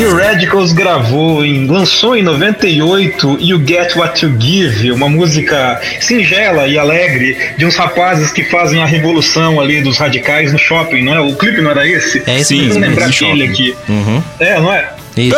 [0.00, 6.66] New Radicals gravou em lançou em 98 You Get What You Give, uma música singela
[6.66, 11.14] e alegre de uns rapazes que fazem a revolução ali dos radicais no shopping, não
[11.14, 11.20] é?
[11.20, 12.22] O clipe não era esse?
[12.26, 12.80] É esse Sim, mesmo.
[12.80, 13.76] lembrar aquele aqui.
[13.90, 14.22] Uhum.
[14.38, 14.88] É, não é?
[15.18, 15.36] Isso.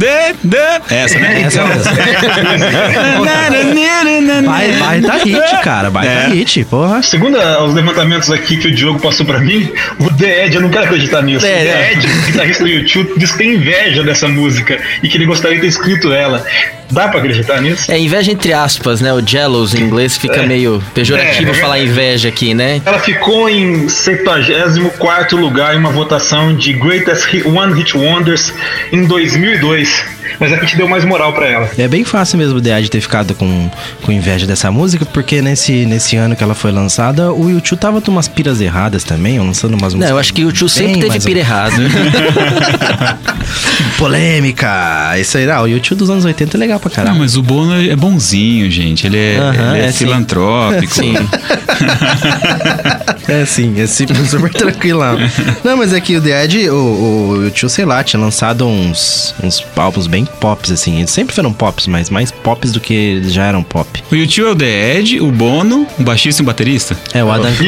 [0.00, 1.42] De- de- Essa, né?
[1.42, 1.84] Essa mesmo.
[4.46, 5.90] Vai, vai tá hit, cara.
[5.90, 6.14] Vai É.
[6.22, 7.02] tá hit, porra.
[7.02, 10.70] Segundo os levantamentos aqui que o Diogo passou pra mim, o The Ed, eu não
[10.70, 11.44] quero acreditar nisso.
[11.44, 11.64] É, o é.
[11.64, 15.56] The Ed, guitarrista do YouTube, diz que tem inveja dessa música e que ele gostaria
[15.56, 16.44] de ter escrito ela.
[16.92, 17.88] Dá pra acreditar nisso?
[17.92, 19.12] É inveja entre aspas, né?
[19.12, 20.46] O jealous em inglês fica É.
[20.46, 22.82] meio pejorativo É, é falar inveja aqui, né?
[22.84, 28.52] Ela ficou em 74 lugar em uma votação de Greatest Hit- One Hit Wonders
[28.90, 29.89] em 2002.
[29.90, 30.19] Peace.
[30.40, 31.70] Mas a gente deu mais moral pra ela.
[31.76, 33.70] É bem fácil mesmo o DA de ter ficado com,
[34.02, 38.00] com inveja dessa música, porque nesse, nesse ano que ela foi lançada, o YouTube tava
[38.00, 40.08] com umas piras erradas também, lançando umas músicas.
[40.08, 41.74] Não, eu acho que o tio sempre teve pira errado.
[43.98, 45.18] Polêmica!
[45.18, 47.18] Isso aí, ah, o YouTube dos anos 80 é legal pra Não, caralho.
[47.18, 49.06] mas o Bono é bonzinho, gente.
[49.06, 50.06] Ele é, Aham, ele é, é sim.
[50.06, 50.94] filantrópico.
[50.94, 51.14] Sim.
[53.28, 55.16] É sim, é super, super tranquilão.
[55.62, 58.66] Não, mas é que o The Edge, o, o, o tio, sei lá, tinha lançado
[58.66, 60.98] uns, uns álbuns bem pops, assim.
[60.98, 64.02] Eles sempre foram pops, mas mais pops do que eles já eram pop.
[64.10, 66.96] O YouTube é o The Ed, o Bono, um baixista e um baterista.
[67.12, 67.50] É, o Adam.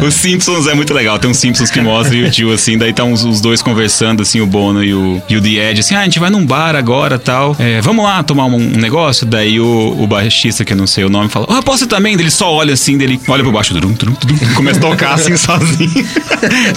[0.06, 1.18] Os Simpsons é muito legal.
[1.18, 4.40] Tem uns Simpsons que mostra o YouTube assim, daí tá uns, os dois conversando, assim,
[4.40, 6.74] o Bono e o, e o The Ed, assim, ah, a gente vai num bar
[6.74, 7.56] agora tal.
[7.58, 9.26] É, vamos lá tomar um, um negócio.
[9.26, 12.14] Daí o, o baixista, que eu não sei o nome, fala, ah, posso ir também?
[12.14, 15.14] Ele só olha assim, daí ele olha pro baixo, drum, drum, drum, começa a tocar
[15.14, 16.06] assim sozinho.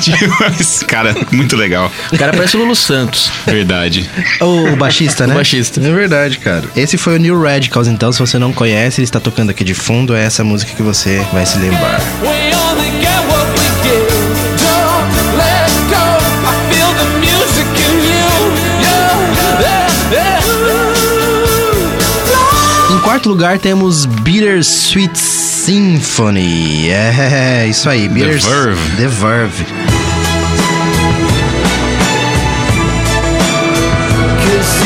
[0.01, 1.91] tipo, cara, muito legal.
[2.11, 3.31] O cara parece o Lulu Santos.
[3.45, 4.09] Verdade.
[4.41, 5.33] O baixista, né?
[5.33, 5.79] O baixista.
[5.81, 6.63] É verdade, cara.
[6.75, 9.73] Esse foi o New Radicals, então, se você não conhece, ele está tocando aqui de
[9.73, 11.99] fundo, é essa música que você vai se lembrar.
[20.09, 20.39] The.
[22.93, 26.89] Em quarto lugar, temos Bittersweet Symphony.
[26.89, 28.07] É, isso aí.
[28.07, 28.95] Bitters- Verve.
[28.97, 29.65] The Verve.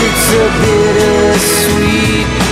[0.06, 2.43] It's a bittersweet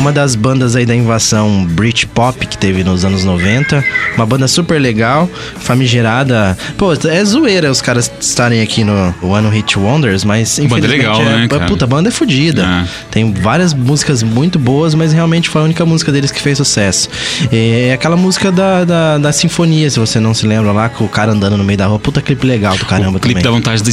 [0.00, 3.84] uma das bandas aí da invasão Britpop que teve nos anos 90.
[4.16, 6.56] Uma banda super legal, famigerada.
[6.78, 11.20] Pô, é zoeira os caras estarem aqui no One Hit Wonders, mas Banda infelizmente legal,
[11.20, 11.66] é, né, cara?
[11.66, 12.62] Puta, a banda é fodida.
[12.62, 12.88] É.
[13.10, 17.10] Tem várias músicas muito boas, mas realmente foi a única música deles que fez sucesso.
[17.52, 21.08] É aquela música da, da, da sinfonia, se você não se lembra lá, com o
[21.08, 21.98] cara andando no meio da rua.
[21.98, 23.60] Puta clipe legal do caramba o clipe também.
[23.60, 23.92] dá vontade de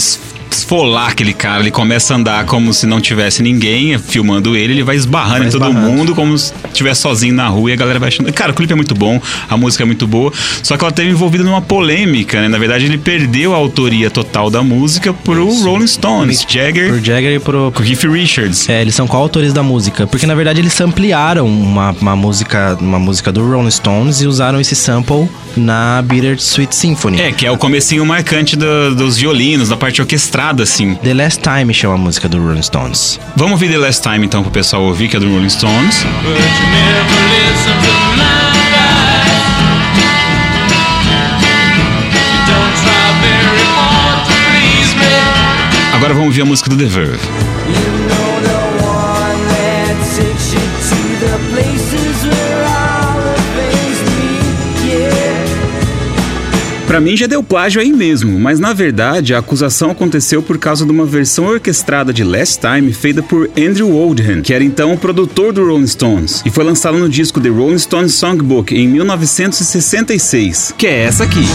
[0.52, 1.62] esfolar aquele cara.
[1.62, 4.74] Ele começa a andar como se não tivesse ninguém filmando ele.
[4.74, 5.92] Ele vai esbarrando Vai em todo esbarrando.
[5.92, 8.32] mundo como se estivesse sozinho na rua e a galera vai achando.
[8.34, 10.32] Cara, o clipe é muito bom, a música é muito boa.
[10.64, 12.48] Só que ela teve envolvida numa polêmica, né?
[12.48, 17.34] Na verdade, ele perdeu a autoria total da música pro Rolling Stones, Jagger Pro Jagger
[17.36, 18.68] e pro, Keith Richards.
[18.70, 20.06] É, eles são coautores da música.
[20.08, 24.60] Porque na verdade eles ampliaram uma, uma música uma música do Rolling Stones e usaram
[24.60, 27.20] esse sample na Bitter Sweet Symphony.
[27.20, 30.02] É, que é o comecinho marcante do- dos violinos, da parte
[30.38, 30.96] orquestrada, assim.
[30.96, 33.20] The Last Time chama a música do Rolling Stones.
[33.36, 36.06] Vamos ouvir The Last Time, então, pro pessoal ouvir, que é do Rolling Stones.
[45.94, 47.20] Agora vamos ouvir a música do The Verve.
[56.88, 60.86] Pra mim já deu plágio aí mesmo, mas na verdade a acusação aconteceu por causa
[60.86, 64.98] de uma versão orquestrada de Last Time feita por Andrew Oldham, que era então o
[64.98, 70.76] produtor do Rolling Stones, e foi lançada no disco The Rolling Stones Songbook em 1966,
[70.78, 71.46] que é essa aqui.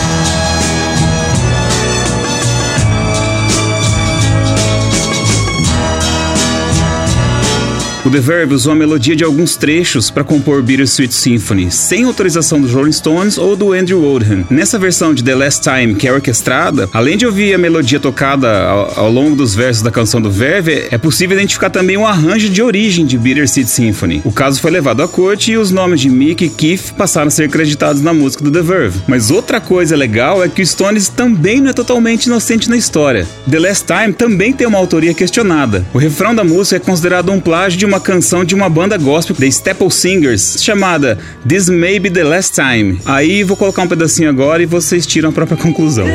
[8.12, 12.70] The Verve usou a melodia de alguns trechos para compor Bittersweet Symphony, sem autorização dos
[12.70, 14.44] Rolling Stones ou do Andrew Oldham.
[14.50, 18.64] Nessa versão de The Last Time, que é orquestrada, além de ouvir a melodia tocada
[18.64, 22.50] ao, ao longo dos versos da canção do Verve, é possível identificar também o arranjo
[22.50, 24.20] de origem de Bittersweet Symphony.
[24.26, 27.30] O caso foi levado à corte e os nomes de Mick e Keith passaram a
[27.30, 29.00] ser creditados na música do The Verve.
[29.08, 33.26] Mas outra coisa legal é que o Stones também não é totalmente inocente na história.
[33.50, 35.82] The Last Time também tem uma autoria questionada.
[35.94, 39.34] O refrão da música é considerado um plágio de uma canção de uma banda gospel,
[39.34, 43.00] The Staple Singers, chamada This May Be The Last Time.
[43.06, 46.06] Aí vou colocar um pedacinho agora e vocês tiram a própria conclusão.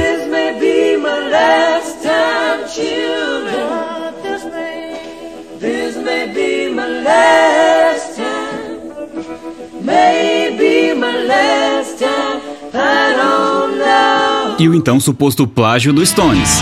[14.59, 16.61] E o então suposto plágio do Stones.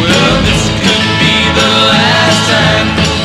[0.00, 0.44] Well,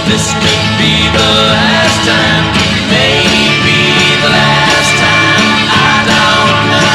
[0.09, 2.49] this could be the last time.
[2.53, 4.89] This could be the last time.
[4.89, 5.69] Maybe the last time.
[5.69, 6.89] I don't know.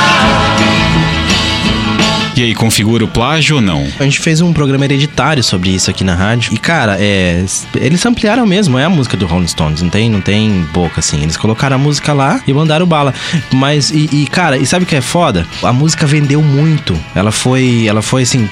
[2.36, 3.86] E aí, configura o plágio ou não?
[4.00, 6.52] A gente fez um programa hereditário sobre isso aqui na rádio.
[6.52, 7.44] E, cara, é.
[7.76, 9.80] Eles ampliaram mesmo, é a música do Rolling Stones.
[9.80, 11.22] Não tem, não tem boca, assim.
[11.22, 13.14] Eles colocaram a música lá e mandaram bala.
[13.52, 15.46] Mas, e, e, cara, e sabe o que é foda?
[15.62, 16.98] A música vendeu muito.
[17.14, 17.86] Ela foi.
[17.86, 18.50] Ela foi assim.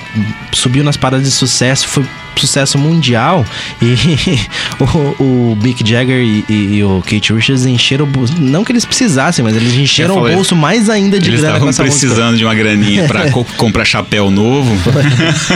[0.52, 2.04] Subiu nas paradas de sucesso, foi
[2.40, 3.44] sucesso mundial
[3.80, 3.94] e
[4.82, 4.84] o,
[5.52, 8.34] o Mick Jagger e, e- e o Kate Richards encheram o bolso.
[8.38, 11.54] Não que eles precisassem, mas eles encheram falei, o bolso mais ainda de Eles grana
[11.56, 12.06] estavam essa música.
[12.06, 14.72] precisando de uma graninha pra co- comprar chapéu novo.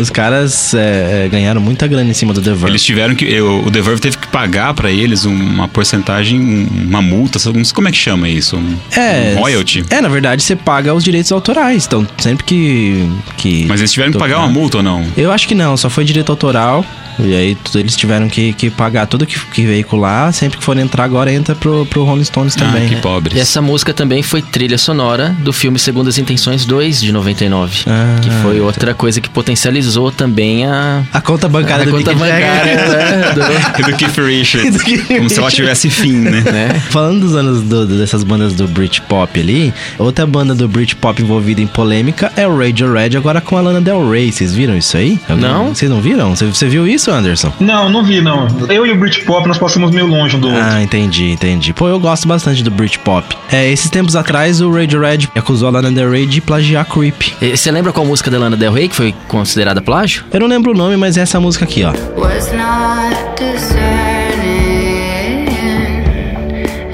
[0.00, 2.66] Os caras é, é, ganharam muita grana em cima do The Verve.
[2.68, 3.24] Eles tiveram que.
[3.24, 7.64] eu- o The Verve teve que pagar pra eles uma porcentagem, um- uma multa, não
[7.64, 8.56] sei como é que chama isso.
[8.56, 9.84] Um, É, um royalty.
[9.90, 11.86] É, na verdade, você paga os direitos autorais.
[11.86, 13.08] Então, sempre que.
[13.36, 15.04] que Mas eles tiveram que pagar uma multa ou não?
[15.16, 16.84] Eu acho que não, só foi direito autoral.
[17.16, 20.32] E aí eles tiveram que, que pagar tudo que, que veicular.
[20.32, 22.86] Sempre que for entrar, agora entra pro, pro Rolling Stones também.
[22.86, 23.00] Ah, que né?
[23.00, 23.36] pobres.
[23.36, 27.82] E essa música também foi trilha sonora do filme Segundas Intenções 2 de 99.
[27.86, 32.10] Ah, que foi outra coisa que potencializou também a, A conta bancária a do conta
[32.14, 33.44] Mick bancária né, do-
[33.78, 34.72] E do Keith Richards.
[34.76, 36.40] do Keith como se ela tivesse fim, né?
[36.50, 36.82] né?
[36.90, 41.60] Falando dos anos do- do- dessas bandas do Britpop ali, outra banda do Britpop envolvida
[41.60, 44.32] em polêmica é o Radiohead, agora com a Lana Del Rey.
[44.32, 45.16] Vocês viram isso aí?
[45.34, 45.74] Alguém- Não.
[45.74, 46.34] Vocês não viram?
[46.34, 47.52] Você, você viu isso, Anderson?
[47.60, 48.46] Não, não vi, não.
[48.68, 50.62] Eu e o Britpop, nós passamos meio longe um do outro.
[50.62, 51.72] Ah, entendi, entendi.
[51.72, 53.36] Pô, eu gosto bastante do Britpop.
[53.52, 57.32] É, esses tempos atrás o Radiohead acusou a Lana Del Rey de plagiar Creep.
[57.40, 60.24] E Você lembra qual música da Lana Del Rey que foi considerada plágio?
[60.32, 61.92] Eu não lembro o nome, mas é essa música aqui, ó.
[62.20, 65.48] was not discerning,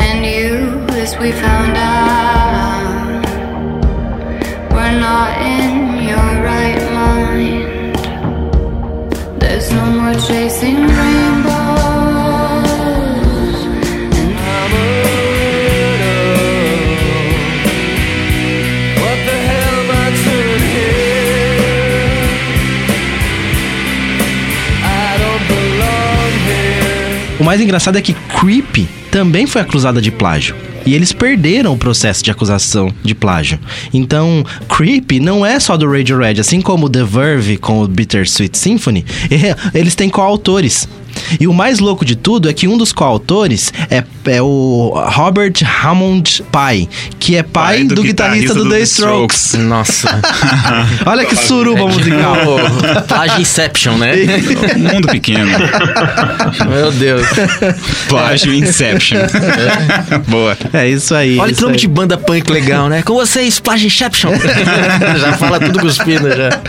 [0.01, 3.27] and you, as we found out,
[4.73, 5.70] were not in
[27.51, 30.55] mais engraçado é que Creep também foi acusada de plágio.
[30.87, 33.59] E eles perderam o processo de acusação de plágio.
[33.93, 39.05] Então, Creep não é só do Radiohead, assim como The Verve com o Bittersweet Symphony,
[39.31, 40.89] é, eles têm coautores.
[41.39, 45.53] E o mais louco de tudo é que um dos coautores é, é o Robert
[45.83, 46.89] Hammond Pai,
[47.19, 49.55] que é pai, Pai do, do guitarrista, guitarrista do, do The The Strokes.
[49.55, 50.21] Nossa.
[51.07, 52.37] Olha que suruba musical.
[53.07, 54.13] Plágio Inception, né?
[54.77, 55.51] Mundo pequeno.
[56.69, 57.27] Meu Deus.
[58.09, 59.19] Plágio Inception.
[60.29, 60.57] Boa.
[60.73, 61.39] É isso aí.
[61.39, 61.81] Olha isso que nome aí.
[61.81, 63.03] de banda punk legal, né?
[63.03, 64.33] Com vocês, Plágio Inception.
[65.19, 66.61] Já fala tudo cuspindo já.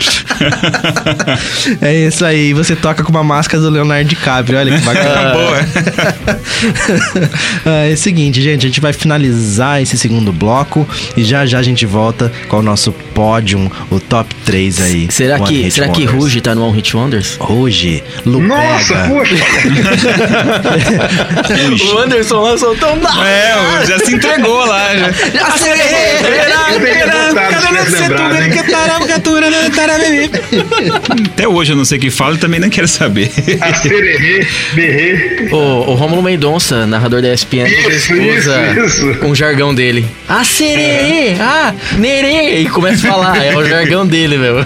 [1.80, 2.52] É isso aí.
[2.52, 4.58] Você toca com uma máscara do Leonardo DiCaprio.
[4.58, 5.32] Olha que bacana.
[5.32, 5.62] Boa.
[7.64, 8.66] Ah, é o seguinte, gente.
[8.66, 12.62] A gente vai finalizar esse segundo bloco e já já a gente volta com o
[12.62, 15.08] nosso pódio, o top 3 aí.
[15.10, 16.04] Será One que, Hit será que.
[16.04, 17.36] Ruge tá no One Hit Wonders?
[17.38, 19.34] Ruge, Nossa, poxa!
[21.94, 24.88] O Anderson lá soltou um É, já se entregou lá.
[24.96, 25.10] Já.
[31.32, 33.30] Até hoje eu não sei o que falo e também não quero saber.
[35.52, 35.56] O,
[35.90, 39.24] o Romulo Mendonça, narrador da ESPN, Isso, usa isso, isso.
[39.26, 40.06] um jargão dele.
[40.28, 41.34] Ah, sererê!
[41.38, 42.60] Ah, nerê!
[42.60, 44.60] E começa a falar, é o jargão dele, meu.
[44.60, 44.64] A.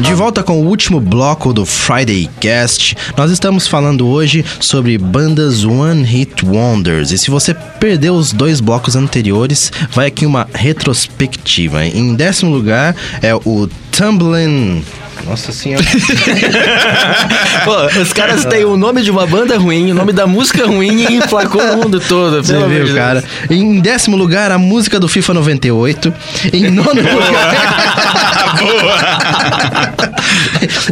[0.00, 5.64] De volta com o último bloco do Friday Cast, nós estamos falando hoje sobre bandas
[5.64, 7.10] One Hit Wonders.
[7.10, 11.84] E se você perdeu os dois blocos anteriores, vai aqui uma retrospectiva.
[11.84, 14.82] Em décimo lugar é o Tumbling.
[15.26, 15.84] Nossa senhora.
[17.64, 21.04] Pô, os caras têm o nome de uma banda ruim, o nome da música ruim
[21.04, 22.42] e emplacou o mundo todo.
[22.42, 23.22] Você de viu, cara?
[23.50, 26.14] Em décimo lugar, a música do FIFA 98.
[26.52, 28.09] Em nono lugar.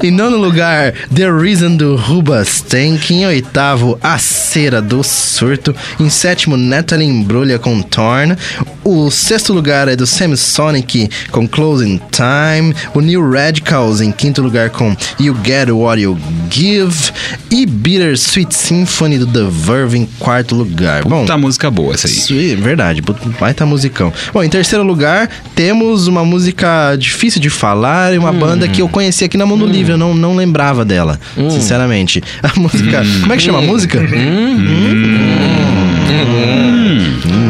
[0.02, 3.12] em nono lugar, The Reason do Rubastank.
[3.12, 5.74] Em oitavo, A Cera do Surto.
[5.98, 8.36] Em sétimo, Natalie Embrulha com Torn.
[8.84, 12.74] O sexto lugar é do Semisonic com Closing Time.
[12.94, 16.18] O New Radicals em quinto lugar com You Get What You
[16.50, 17.12] Give.
[17.50, 21.04] E Bittersweet Symphony do The Verve em quarto lugar.
[21.04, 22.52] Bom, Tá música boa essa aí.
[22.52, 23.02] é verdade,
[23.38, 24.12] vai tá musicão.
[24.32, 28.88] Bom, em terceiro lugar, temos uma música difícil de falar e uma banda que eu
[28.88, 31.18] conheci aqui na Mundo Livre, eu não, não lembrava dela,
[31.50, 32.22] sinceramente.
[32.42, 33.02] A música.
[33.20, 33.98] Como é que chama a música?
[37.18, 37.47] Once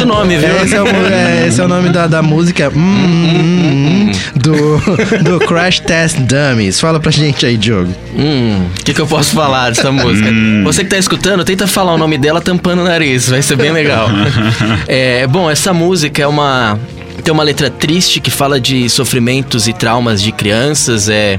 [0.00, 0.64] esse o nome, viu?
[0.64, 5.38] Esse é o, é, esse é o nome da, da música hum, hum, hum, do,
[5.38, 6.80] do Crash Test Dummies.
[6.80, 7.92] Fala pra gente aí, Diogo.
[8.16, 10.30] Hum, o que, que eu posso falar dessa música?
[10.64, 13.72] Você que tá escutando, tenta falar o nome dela tampando o nariz, vai ser bem
[13.72, 14.08] legal.
[14.88, 16.78] é, bom, essa música é uma.
[17.22, 21.38] Tem uma letra triste que fala de sofrimentos e traumas de crianças, é.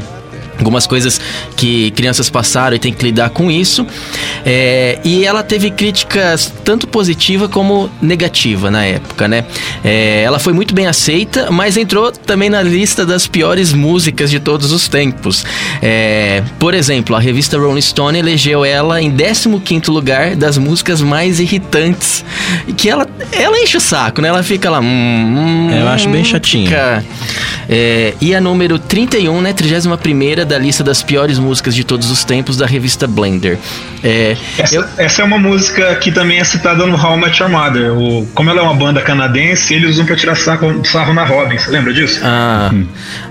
[0.61, 1.19] Algumas coisas
[1.57, 3.85] que crianças passaram e tem que lidar com isso.
[4.45, 9.43] É, e ela teve críticas tanto positiva como negativa na época, né?
[9.83, 14.39] É, ela foi muito bem aceita, mas entrou também na lista das piores músicas de
[14.39, 15.43] todos os tempos.
[15.81, 21.39] É, por exemplo, a revista Rolling Stone elegeu ela em 15º lugar das músicas mais
[21.39, 22.23] irritantes.
[22.67, 24.27] E que ela, ela enche o saco, né?
[24.27, 24.79] Ela fica lá...
[24.79, 26.67] Hum, hum, É, eu acho bem chatinho.
[26.67, 27.03] fica-
[27.67, 29.53] é, e a número 31, né?
[29.53, 29.95] 31
[30.51, 33.57] da lista das piores músicas de todos os tempos da revista Blender.
[34.03, 37.41] É, Essa, eu- essa é uma música que também é citada no How I Met
[37.41, 37.93] Your Mother.
[37.93, 41.57] O, como ela é uma banda canadense, eles usam pra tirar sarro, sarro na Robin.
[41.57, 42.19] Você lembra disso?
[42.21, 42.69] Ah.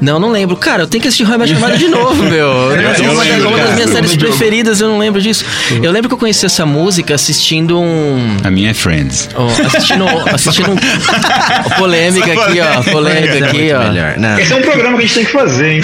[0.00, 0.56] Não, não lembro.
[0.56, 2.46] Cara, eu tenho que assistir How I Met Your Mother de novo, meu.
[2.46, 3.74] Eu uma, das- lembro, uma das cara.
[3.74, 5.44] minhas séries preferidas, eu não lembro disso.
[5.82, 8.36] Eu lembro que eu conheci essa música assistindo um.
[8.42, 9.28] A minha é Friends.
[9.34, 10.76] ó, assistindo, assistindo um.
[11.78, 12.82] Polêmica aqui, ó.
[12.90, 13.78] Polêmica é aqui, muito ó.
[13.92, 14.14] melhor.
[14.16, 14.38] Não.
[14.38, 15.80] Esse é um programa que a gente tem que fazer, hein?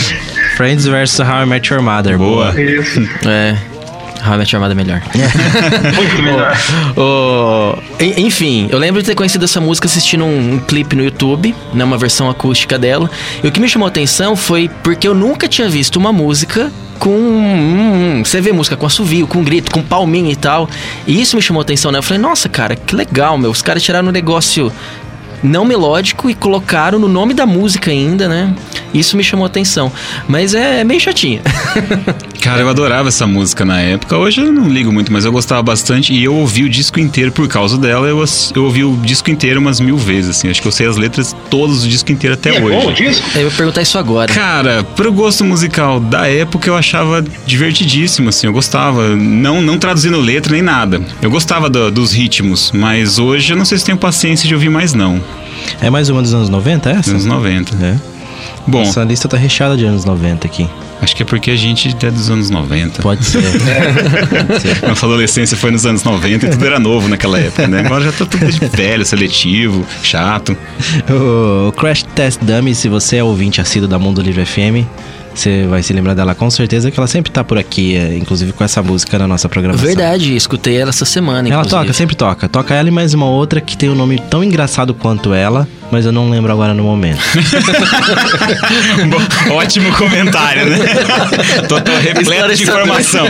[0.57, 2.16] Friends vs How I Met Your Mother.
[2.19, 2.59] Boa.
[2.61, 3.01] Isso.
[3.29, 3.57] É.
[4.27, 5.03] How I Met Your Mother é melhor.
[5.95, 6.57] Muito melhor.
[6.97, 11.05] Ô, en- enfim, eu lembro de ter conhecido essa música assistindo um, um clipe no
[11.05, 13.09] YouTube, né, uma versão acústica dela.
[13.45, 16.73] E o que me chamou a atenção foi porque eu nunca tinha visto uma música
[16.99, 17.11] com.
[17.11, 20.69] hum, você vê música com assovio, com grito, com palminha e tal.
[21.07, 21.99] E isso me chamou a atenção, né?
[21.99, 23.51] Eu falei, nossa, cara, que legal, meu.
[23.51, 24.73] Os caras tiraram um negócio
[25.42, 28.53] não melódico e colocaram no nome da música ainda, né?
[28.94, 29.90] Isso me chamou a atenção.
[30.29, 31.40] Mas é, é meio chatinha.
[32.40, 34.16] Cara, eu adorava essa música na época.
[34.16, 36.12] Hoje eu não ligo muito, mas eu gostava bastante.
[36.12, 38.07] E eu ouvi o disco inteiro por causa dela.
[38.07, 40.49] Eu, eu ouvi o disco inteiro umas mil vezes, assim.
[40.49, 42.77] Acho que eu sei as letras todos o disco inteiro até E é hoje.
[42.77, 43.27] bom o disco?
[43.38, 44.33] Eu vou perguntar isso agora.
[44.33, 49.16] Cara, pro gosto musical da época eu achava divertidíssimo, assim, eu gostava.
[49.16, 51.01] Não, não traduzindo letra nem nada.
[51.20, 54.68] Eu gostava do- dos ritmos, mas hoje eu não sei se tenho paciência de ouvir
[54.68, 55.20] mais, não.
[55.81, 57.10] É mais uma dos anos 90 essa?
[57.10, 57.75] Anos 90.
[57.85, 58.15] É.
[58.67, 60.67] Bom, Essa lista tá recheada de anos 90 aqui.
[61.00, 63.00] acho que é porque a gente é dos anos 90.
[63.02, 63.42] Pode ser.
[64.46, 64.83] Pode ser.
[64.88, 67.81] Nossa adolescência foi nos anos 90 e tudo era novo naquela época, né?
[67.87, 70.56] Agora já tá tudo de velho, seletivo, chato.
[71.69, 74.87] O Crash Test Dummy, se você é ouvinte assíduo da Mundo Livre FM,
[75.35, 78.52] você vai se lembrar dela com certeza, que ela sempre tá por aqui, é, inclusive
[78.52, 79.87] com essa música na nossa programação.
[79.87, 81.40] Verdade, escutei ela essa semana.
[81.48, 81.71] Ela inclusive.
[81.71, 82.48] toca, sempre toca.
[82.48, 86.04] Toca ela e mais uma outra que tem um nome tão engraçado quanto ela, mas
[86.04, 87.20] eu não lembro agora no momento.
[89.08, 90.78] Bom, Ótimo comentário, né?
[91.68, 93.26] Tô, tô repleto de informação.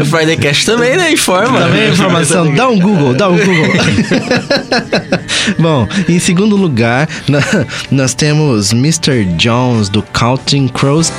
[0.00, 1.12] O Friday Cash também, né?
[1.12, 1.60] Informa.
[1.60, 3.74] Também a informação, dá um Google, dá um Google.
[5.58, 7.08] Bom, em segundo lugar,
[7.90, 9.24] nós temos Mr.
[9.36, 11.12] Jones do Counting Crows.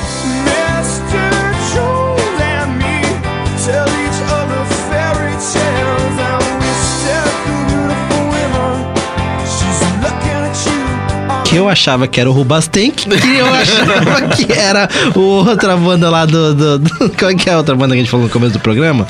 [11.50, 16.08] Que eu achava que era o Rubastank, que eu achava que era o outra banda
[16.08, 18.26] lá do, do, do- Qual é que é a outra banda que a gente falou
[18.26, 19.04] no começo do programa?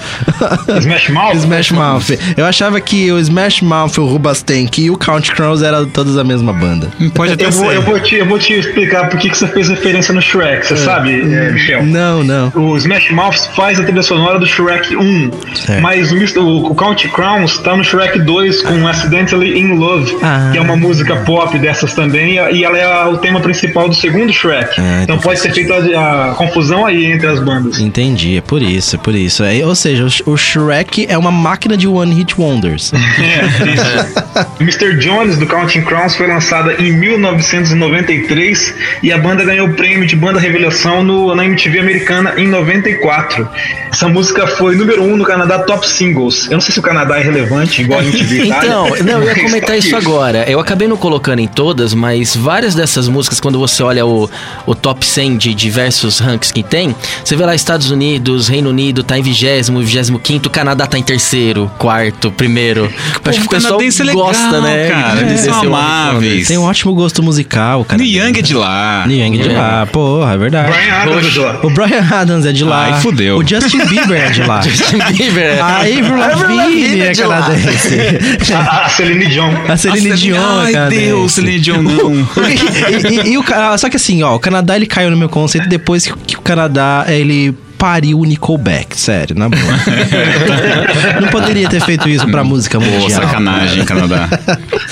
[0.78, 1.34] Smash Mouth?
[1.36, 2.10] Smash Mouth.
[2.36, 6.24] Eu achava que o Smash Mouth, o Rubastank e o Count Crows eram todos a
[6.24, 6.88] mesma banda.
[7.14, 7.76] Pode até Eu vou, ser.
[7.76, 10.76] eu, vou te, eu vou te explicar por que você fez referência no Shrek, você
[10.78, 11.84] sabe, é, Michel?
[11.84, 12.50] Não, não.
[12.54, 15.82] O Smash Mouth faz a trilha sonora do Shrek 1, Certo.
[15.82, 20.48] mas o, o, o Count Crowns tá no Shrek 2 com Accidentally in Love, Ah.
[20.52, 24.32] que é uma música pop dessas também, e ela é o tema principal do segundo
[24.32, 24.80] Shrek.
[24.80, 27.78] Ah, então pode ser feita a, a confusão aí entre as bandas.
[27.80, 29.42] Entendi, é por isso, é por isso.
[29.44, 32.92] É, ou seja, o Sh- o Shrek é uma máquina de One Hit Wonders.
[33.20, 34.50] É, isso.
[34.60, 34.96] Mr.
[34.98, 40.16] Jones do Counting Crowns foi lançada em 1993 e a banda ganhou o prêmio de
[40.16, 43.48] banda revelação no, na MTV americana em 94.
[43.92, 46.46] Essa música foi número 1 um no Canadá Top Singles.
[46.46, 48.60] Eu não sei se o Canadá é relevante, igual a MTV Itália.
[48.70, 50.44] Então, não, eu ia comentar tá isso agora.
[50.48, 54.28] Eu acabei não colocando em todas, mas várias dessas músicas, quando você olha o,
[54.66, 56.94] o top 100 de diversos ranks que tem,
[57.24, 61.02] você vê lá Estados Unidos, Reino Unido tá em vigésimo, vigésimo quinto, Canadá tá em
[61.02, 62.92] terceiro, quarto, primeiro.
[63.24, 64.88] Acho que o pessoal canadense é legal, gosta, né?
[64.88, 65.20] cara.
[65.20, 66.48] Eles desse são Hit amáveis.
[66.48, 68.02] Tem um ótimo gosto musical, cara.
[68.02, 69.04] Young é de lá.
[69.08, 70.70] Young é de lá, porra, é verdade.
[70.70, 71.60] Brian Adams é de lá.
[71.62, 72.84] O Brian Adams é de lá.
[72.84, 73.38] Ai, fudeu.
[73.38, 74.60] O Justin Bieber é de lá.
[74.66, 75.62] Justin Bieber.
[75.62, 77.42] A Avril Lavigne é de lá.
[77.42, 78.52] canadense.
[78.54, 79.52] A, a Celine Dion.
[79.68, 80.88] A Celine Dion é Ai.
[80.88, 82.09] Deus, Celine Dion não.
[83.10, 83.44] e, e- e o,
[83.78, 86.40] só que assim, ó, o Canadá ele caiu no meu conceito depois que, que o
[86.40, 89.62] Canadá ele pariu o Nickelback, sério, na boa.
[91.20, 93.00] Não poderia ter feito isso pra música mundial.
[93.02, 94.28] Pô, sacanagem, Canadá.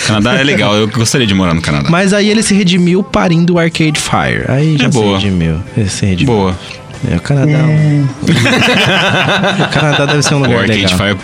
[0.06, 1.88] Canadá é legal, eu gostaria de morar no Canadá.
[1.90, 4.44] Mas aí ele se redimiu parindo o Arcade Fire.
[4.48, 5.18] Aí já É se boa.
[5.18, 5.56] redimiu.
[5.76, 6.34] Ele se redimiu.
[6.34, 6.58] Boa.
[7.10, 7.58] É, o Canadá.
[8.22, 10.98] o Canadá deve ser um O lugar Arcade legal.
[10.98, 11.16] Fire,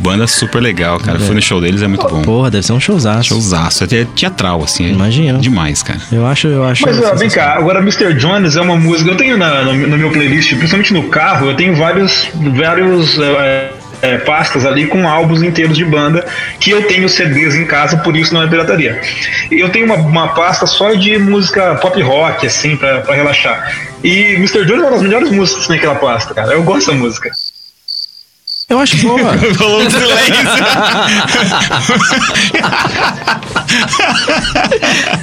[0.00, 1.18] banda super legal, cara.
[1.18, 2.22] Fui no show deles, é muito bom.
[2.22, 3.28] Porra, deve ser um showzaço.
[3.28, 4.86] Showzaço, até teatral, assim.
[4.86, 5.38] é Imagino.
[5.38, 6.00] Demais, cara.
[6.10, 6.84] Eu acho, eu acho.
[6.84, 8.14] Mas ó, vem cá, agora Mr.
[8.14, 9.10] Jones é uma música.
[9.10, 13.72] Eu tenho na, no, no meu playlist, principalmente no carro, eu tenho vários, vários é,
[14.02, 16.26] é, pastas ali com álbuns inteiros de banda
[16.58, 19.00] que eu tenho CDs em casa, por isso não é pirataria.
[19.50, 23.72] Eu tenho uma, uma pasta só de música pop rock, assim, pra, pra relaxar.
[24.02, 24.66] E Mr.
[24.66, 26.52] Jones é uma das melhores músicas naquela pasta, cara.
[26.52, 27.30] Eu gosto da música.
[28.68, 29.38] Eu acho boa.
[29.54, 30.34] Falou um silêncio.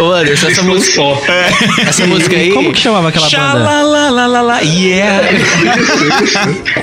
[0.00, 1.22] Ô, Anderson, essa música, só.
[1.86, 2.52] essa música aí.
[2.52, 3.36] Como que chamava aquela banda?
[3.36, 5.22] Xalalalala, yeah.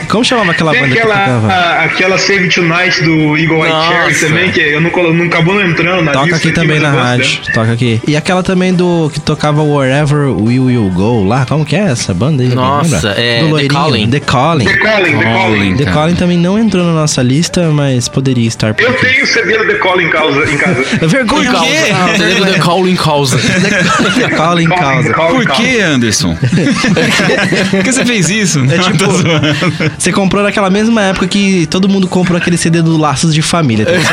[0.10, 1.48] Como chamava aquela Tem banda que aquela, tocava?
[1.54, 3.74] a- aquela Save Tonight do Eagle Eye.
[3.88, 6.92] Cherry também, que eu não, não acabou não entrando na Toca lista aqui também na
[6.92, 7.26] rádio.
[7.42, 7.54] dela.
[7.54, 8.02] Toca aqui.
[8.08, 11.46] E aquela também do que tocava Wherever We Will Go lá.
[11.46, 12.50] Como que é essa banda aí?
[12.50, 13.68] Nossa, é do The.
[13.68, 14.10] Calling.
[14.10, 14.66] The Calling.
[14.66, 15.34] The Calling, The Calling.
[15.36, 15.78] Calling.
[15.78, 15.86] The.
[15.92, 19.06] Calling também não entrou na nossa lista, mas poderia estar por Eu aqui.
[19.06, 20.52] tenho o CD do The Calling em casa.
[20.52, 20.84] Em casa.
[21.08, 21.66] Vergonha Causa.
[21.66, 21.92] quê?
[21.92, 23.38] Ah, lembra do Call in Causa.
[24.36, 25.36] Calling Calling, causa.
[25.36, 26.36] Por que, Anderson?
[27.70, 28.60] Por que você fez isso?
[28.66, 29.56] É tipo, Tô zoando.
[29.96, 33.86] você comprou naquela mesma época que todo mundo comprou aquele CD do Laços de Família.
[33.86, 34.10] certeza?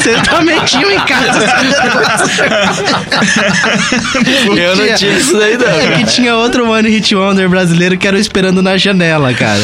[0.00, 1.46] Você também tinha um em casa.
[4.56, 5.66] Eu não tinha isso daí, não.
[5.66, 9.60] É que tinha outro One Hit Wonder brasileiro que era Esperando na Janela, cara.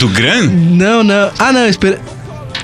[0.00, 0.48] Do Gran?
[0.50, 1.30] Não, não.
[1.38, 2.00] Ah, não, espera.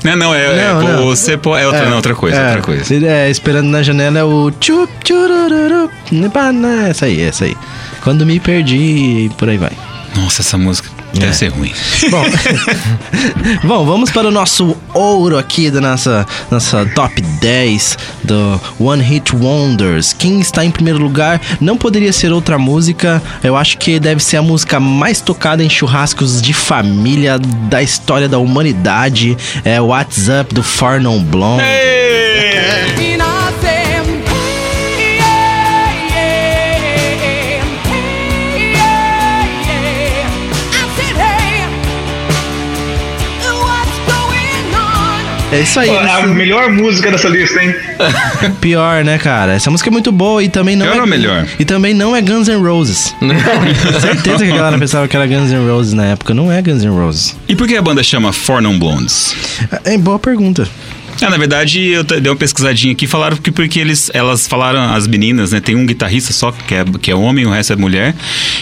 [0.06, 1.38] Não, não, é, Não, é não.
[1.42, 3.06] pô, é outra, não, outra coisa, é, outra coisa.
[3.06, 7.56] É, esperando na janela é o tchup tchurururu, nipana, essa aí, essa aí.
[8.02, 9.72] Quando me perdi por aí vai.
[10.14, 11.34] Nossa, essa música deve É.
[11.34, 11.72] ser ruim.
[12.10, 12.24] Bom,
[13.64, 19.34] bom, vamos para o nosso ouro aqui da nossa, nossa top 10 do One Hit
[19.34, 20.12] Wonders.
[20.12, 23.22] Quem está em primeiro lugar não poderia ser outra música.
[23.42, 28.28] Eu acho que deve ser a música mais tocada em churrascos de família da história
[28.28, 29.36] da humanidade.
[29.64, 31.62] É What's Up do Far Non Blonde.
[31.62, 33.15] And
[45.56, 45.88] É isso aí.
[45.88, 47.74] Pô, a melhor música dessa lista, hein?
[48.60, 49.54] Pior, né, cara?
[49.54, 51.00] Essa música é muito boa e também não Pior é.
[51.00, 51.46] ou melhor?
[51.58, 53.14] E também não é Guns N' Roses.
[54.02, 56.34] Certeza que a galera pensava que era Guns N' Roses na época.
[56.34, 57.34] Não é Guns N' Roses.
[57.48, 59.34] E por que a banda chama Four Non Blondes?
[59.84, 60.68] É boa pergunta.
[61.20, 65.06] É, na verdade, eu dei uma pesquisadinha aqui, falaram que porque eles, elas falaram, as
[65.06, 65.60] meninas, né?
[65.60, 68.14] Tem um guitarrista só que é, que é homem, o resto é mulher.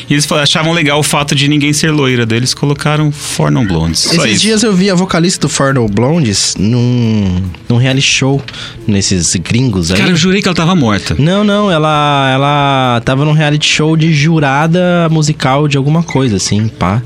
[0.08, 2.24] E eles falaram- achavam legal o fato de ninguém ser loira.
[2.26, 4.06] Daí eles colocaram Four Non Blondes.
[4.06, 4.40] Esses isso.
[4.42, 8.42] dias eu vi a vocalista do Farno Blondes num, num reality show
[8.86, 9.98] nesses gringos aí.
[9.98, 11.16] Cara, eu jurei que ela tava morta.
[11.18, 16.68] Não, não, ela ela tava num reality show de jurada musical de alguma coisa, assim,
[16.68, 17.02] pá.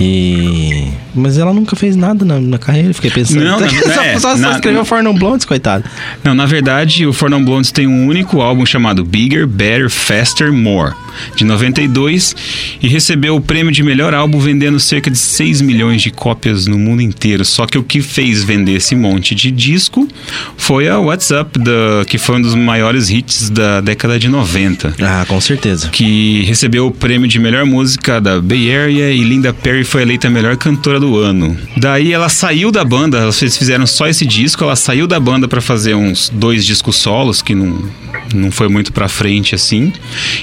[0.00, 0.88] E.
[1.14, 3.44] Mas ela nunca fez nada na, na carreira, fiquei pensando.
[3.44, 5.84] Não, na- só, é, só, só na- escreveu Farno Blondes, coitado.
[6.24, 10.52] Não, na verdade, o Four Non Blondes tem um único álbum chamado Bigger, Better, Faster,
[10.52, 10.94] More,
[11.36, 12.34] de 92,
[12.80, 16.78] e recebeu o prêmio de melhor álbum vendendo cerca de 6 milhões de cópias no
[16.78, 17.44] mundo inteiro.
[17.44, 20.08] Só que o que fez vender esse monte de disco
[20.56, 24.94] foi a What's Up, da, que foi um dos maiores hits da década de 90.
[25.02, 25.88] Ah, com certeza.
[25.88, 30.28] Que recebeu o prêmio de melhor música da Bay Area e Linda Perry foi eleita
[30.28, 31.56] a melhor cantora do ano.
[31.76, 35.60] Daí ela saiu da banda, eles fizeram só esse disco, ela saiu da banda pra
[35.60, 37.90] fazer uns dois discos solos que não,
[38.34, 39.92] não foi muito pra frente assim.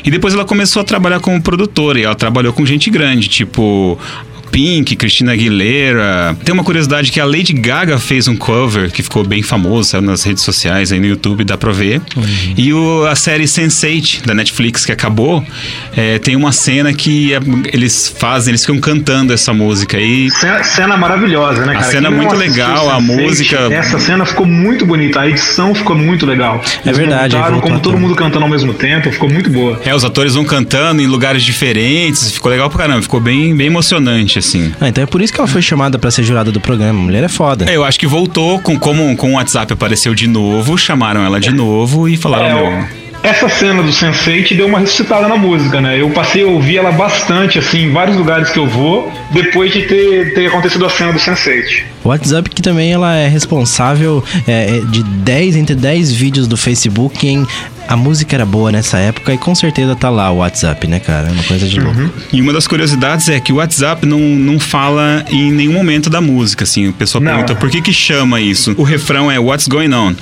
[0.03, 3.97] E depois ela começou a trabalhar como produtora e ela trabalhou com gente grande, tipo
[4.51, 6.35] Pink, Christina Aguilera.
[6.43, 10.01] Tem uma curiosidade que a Lady Gaga fez um cover que ficou bem famoso, saiu
[10.01, 12.01] nas redes sociais, aí no YouTube, dá pra ver.
[12.57, 15.43] E o, a série Sense8 da Netflix que acabou,
[15.95, 17.39] é, tem uma cena que é,
[17.73, 20.29] eles fazem, eles ficam cantando essa música aí.
[20.31, 21.91] Cena, cena maravilhosa, né, A cara?
[21.91, 25.95] cena Quem muito legal, a Sense8, música- Essa cena ficou muito bonita, a edição ficou
[25.95, 26.61] muito legal.
[26.85, 29.79] É verdade, montaram como a todo mundo cantando ao mesmo tempo, ficou muito boa.
[29.85, 33.67] É, os atores vão cantando em lugares diferentes, ficou legal pra caramba, ficou bem, bem
[33.67, 34.73] emocionante, assim.
[34.79, 36.99] Ah, então é por isso que ela foi chamada pra ser jurada do programa.
[36.99, 37.69] A mulher é foda.
[37.69, 41.39] É, eu acho que voltou, com, como com o WhatsApp apareceu de novo, chamaram ela
[41.39, 42.87] de novo e falaram, É, meu,
[43.21, 45.99] Essa cena do Sense8 deu uma ressuscitada na música, né?
[45.99, 49.81] Eu passei a ouvir ela bastante, assim, em vários lugares que eu vou, depois de
[49.83, 51.83] ter, ter acontecido a cena do Sense8.
[52.03, 56.55] O WhatsApp que também ela é responsável é, é, de 10 entre 10 vídeos do
[56.55, 57.45] Facebook em
[57.89, 61.29] a música era boa nessa época e com certeza tá lá o WhatsApp, né, cara?
[61.29, 61.99] É uma coisa de louco.
[62.31, 66.21] E uma das curiosidades é que o WhatsApp não, não fala em nenhum momento da
[66.21, 66.87] música, assim.
[66.87, 67.31] O pessoal Não.
[67.31, 68.75] pergunta por que que chama isso.
[68.77, 70.13] O refrão é What's Going On.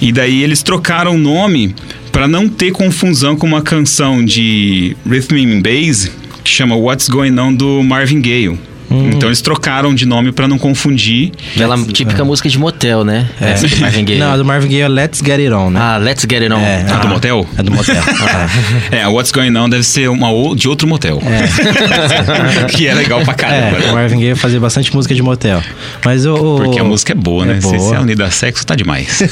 [0.00, 1.74] E daí eles trocaram o nome
[2.20, 6.12] pra não ter confusão com uma canção de Rhythm and Bass
[6.44, 8.58] que chama What's Going On do Marvin Gaye.
[8.90, 11.32] Então eles trocaram de nome pra não confundir.
[11.54, 13.28] Aquela típica música de motel, né?
[13.40, 13.50] É.
[13.52, 14.18] Essa do Marvin Gaye.
[14.18, 15.80] Não, a do Marvin Gaye é Let's Get It On, né?
[15.80, 16.58] Ah, Let's Get It On.
[16.58, 17.46] É, Ah, do motel?
[17.56, 18.02] É do motel.
[18.90, 21.20] É, What's Going On deve ser uma ou- de outro motel.
[22.68, 23.78] que é legal pra caramba.
[23.78, 25.62] É, o Marvin Gaye fazia bastante música de motel.
[26.04, 26.34] Mas o.
[26.34, 27.56] o- Porque a música é boa, né?
[27.58, 27.96] É Se, se boa.
[27.98, 29.22] a unida a sexo, tá demais.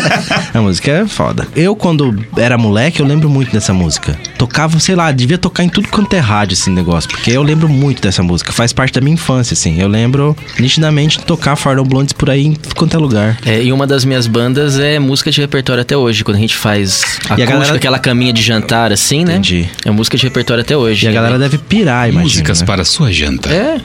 [0.54, 1.46] a música é foda.
[1.54, 4.18] Eu, quando era moleque, eu lembro muito dessa música.
[4.42, 7.08] Tocava, sei lá, devia tocar em tudo quanto é rádio esse negócio.
[7.08, 8.50] Porque eu lembro muito dessa música.
[8.52, 9.80] Faz parte da minha infância, assim.
[9.80, 13.38] Eu lembro nitidamente de tocar Fardon Blondes por aí em tudo quanto é lugar.
[13.46, 16.24] É, e uma das minhas bandas é música de repertório até hoje.
[16.24, 19.34] Quando a gente faz a acústica, galera- aquela caminha de jantar assim, né?
[19.34, 19.68] Entendi.
[19.84, 21.06] É música de repertório até hoje.
[21.06, 22.22] E a galera deve pirar, imagina.
[22.24, 22.66] Músicas né?
[22.66, 23.48] para sua janta.
[23.48, 23.80] É.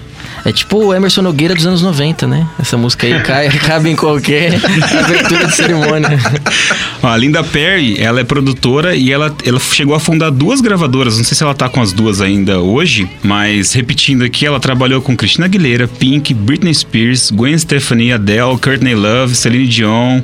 [0.46, 2.48] É tipo o Emerson Nogueira dos anos 90, né?
[2.60, 6.20] Essa música aí cai, cabe em qualquer abertura de cerimônia.
[7.04, 11.18] Ó, a Linda Perry, ela é produtora e ela, ela chegou a fundar duas gravadoras.
[11.18, 15.02] Não sei se ela tá com as duas ainda hoje, mas repetindo aqui, ela trabalhou
[15.02, 20.22] com Christina Aguilera, Pink, Britney Spears, Gwen Stefani, Adele, Courtney Love, Celine Dion,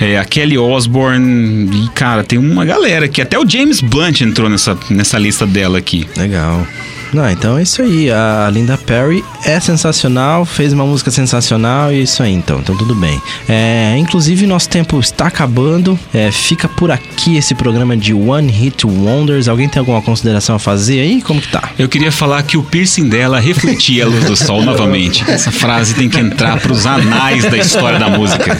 [0.00, 1.70] é, a Kelly Osbourne.
[1.84, 3.20] E, cara, tem uma galera aqui.
[3.20, 6.06] Até o James Blunt entrou nessa, nessa lista dela aqui.
[6.16, 6.66] Legal.
[7.12, 8.10] Não, então é isso aí.
[8.10, 12.58] A Linda Perry é sensacional, fez uma música sensacional e é isso aí, então.
[12.58, 13.20] Então tudo bem.
[13.48, 15.98] É, inclusive, nosso tempo está acabando.
[16.12, 19.48] É, fica por aqui esse programa de One Hit Wonders.
[19.48, 21.22] Alguém tem alguma consideração a fazer aí?
[21.22, 21.70] Como que tá?
[21.78, 25.24] Eu queria falar que o piercing dela refletia a luz do sol novamente.
[25.30, 28.56] Essa frase tem que entrar pros anais da história da música.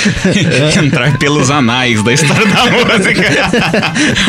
[0.82, 3.22] entrar pelos anais da história da música.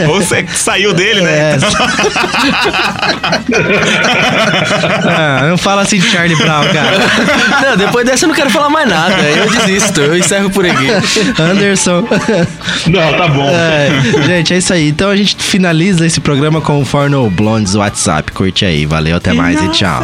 [0.07, 1.31] Ou você saiu dele, né?
[1.31, 1.57] É.
[5.07, 6.97] ah, não fala assim de Charlie Brown, cara.
[7.61, 9.21] Não, depois dessa eu não quero falar mais nada.
[9.21, 10.87] Eu desisto, eu encerro por aqui.
[11.39, 12.07] Anderson.
[12.87, 13.49] Não, tá bom.
[13.49, 13.89] É,
[14.25, 14.89] gente, é isso aí.
[14.89, 18.31] Então a gente finaliza esse programa com o Forno Blondes WhatsApp.
[18.31, 18.85] Curte aí.
[18.85, 20.03] Valeu, até mais e tchau.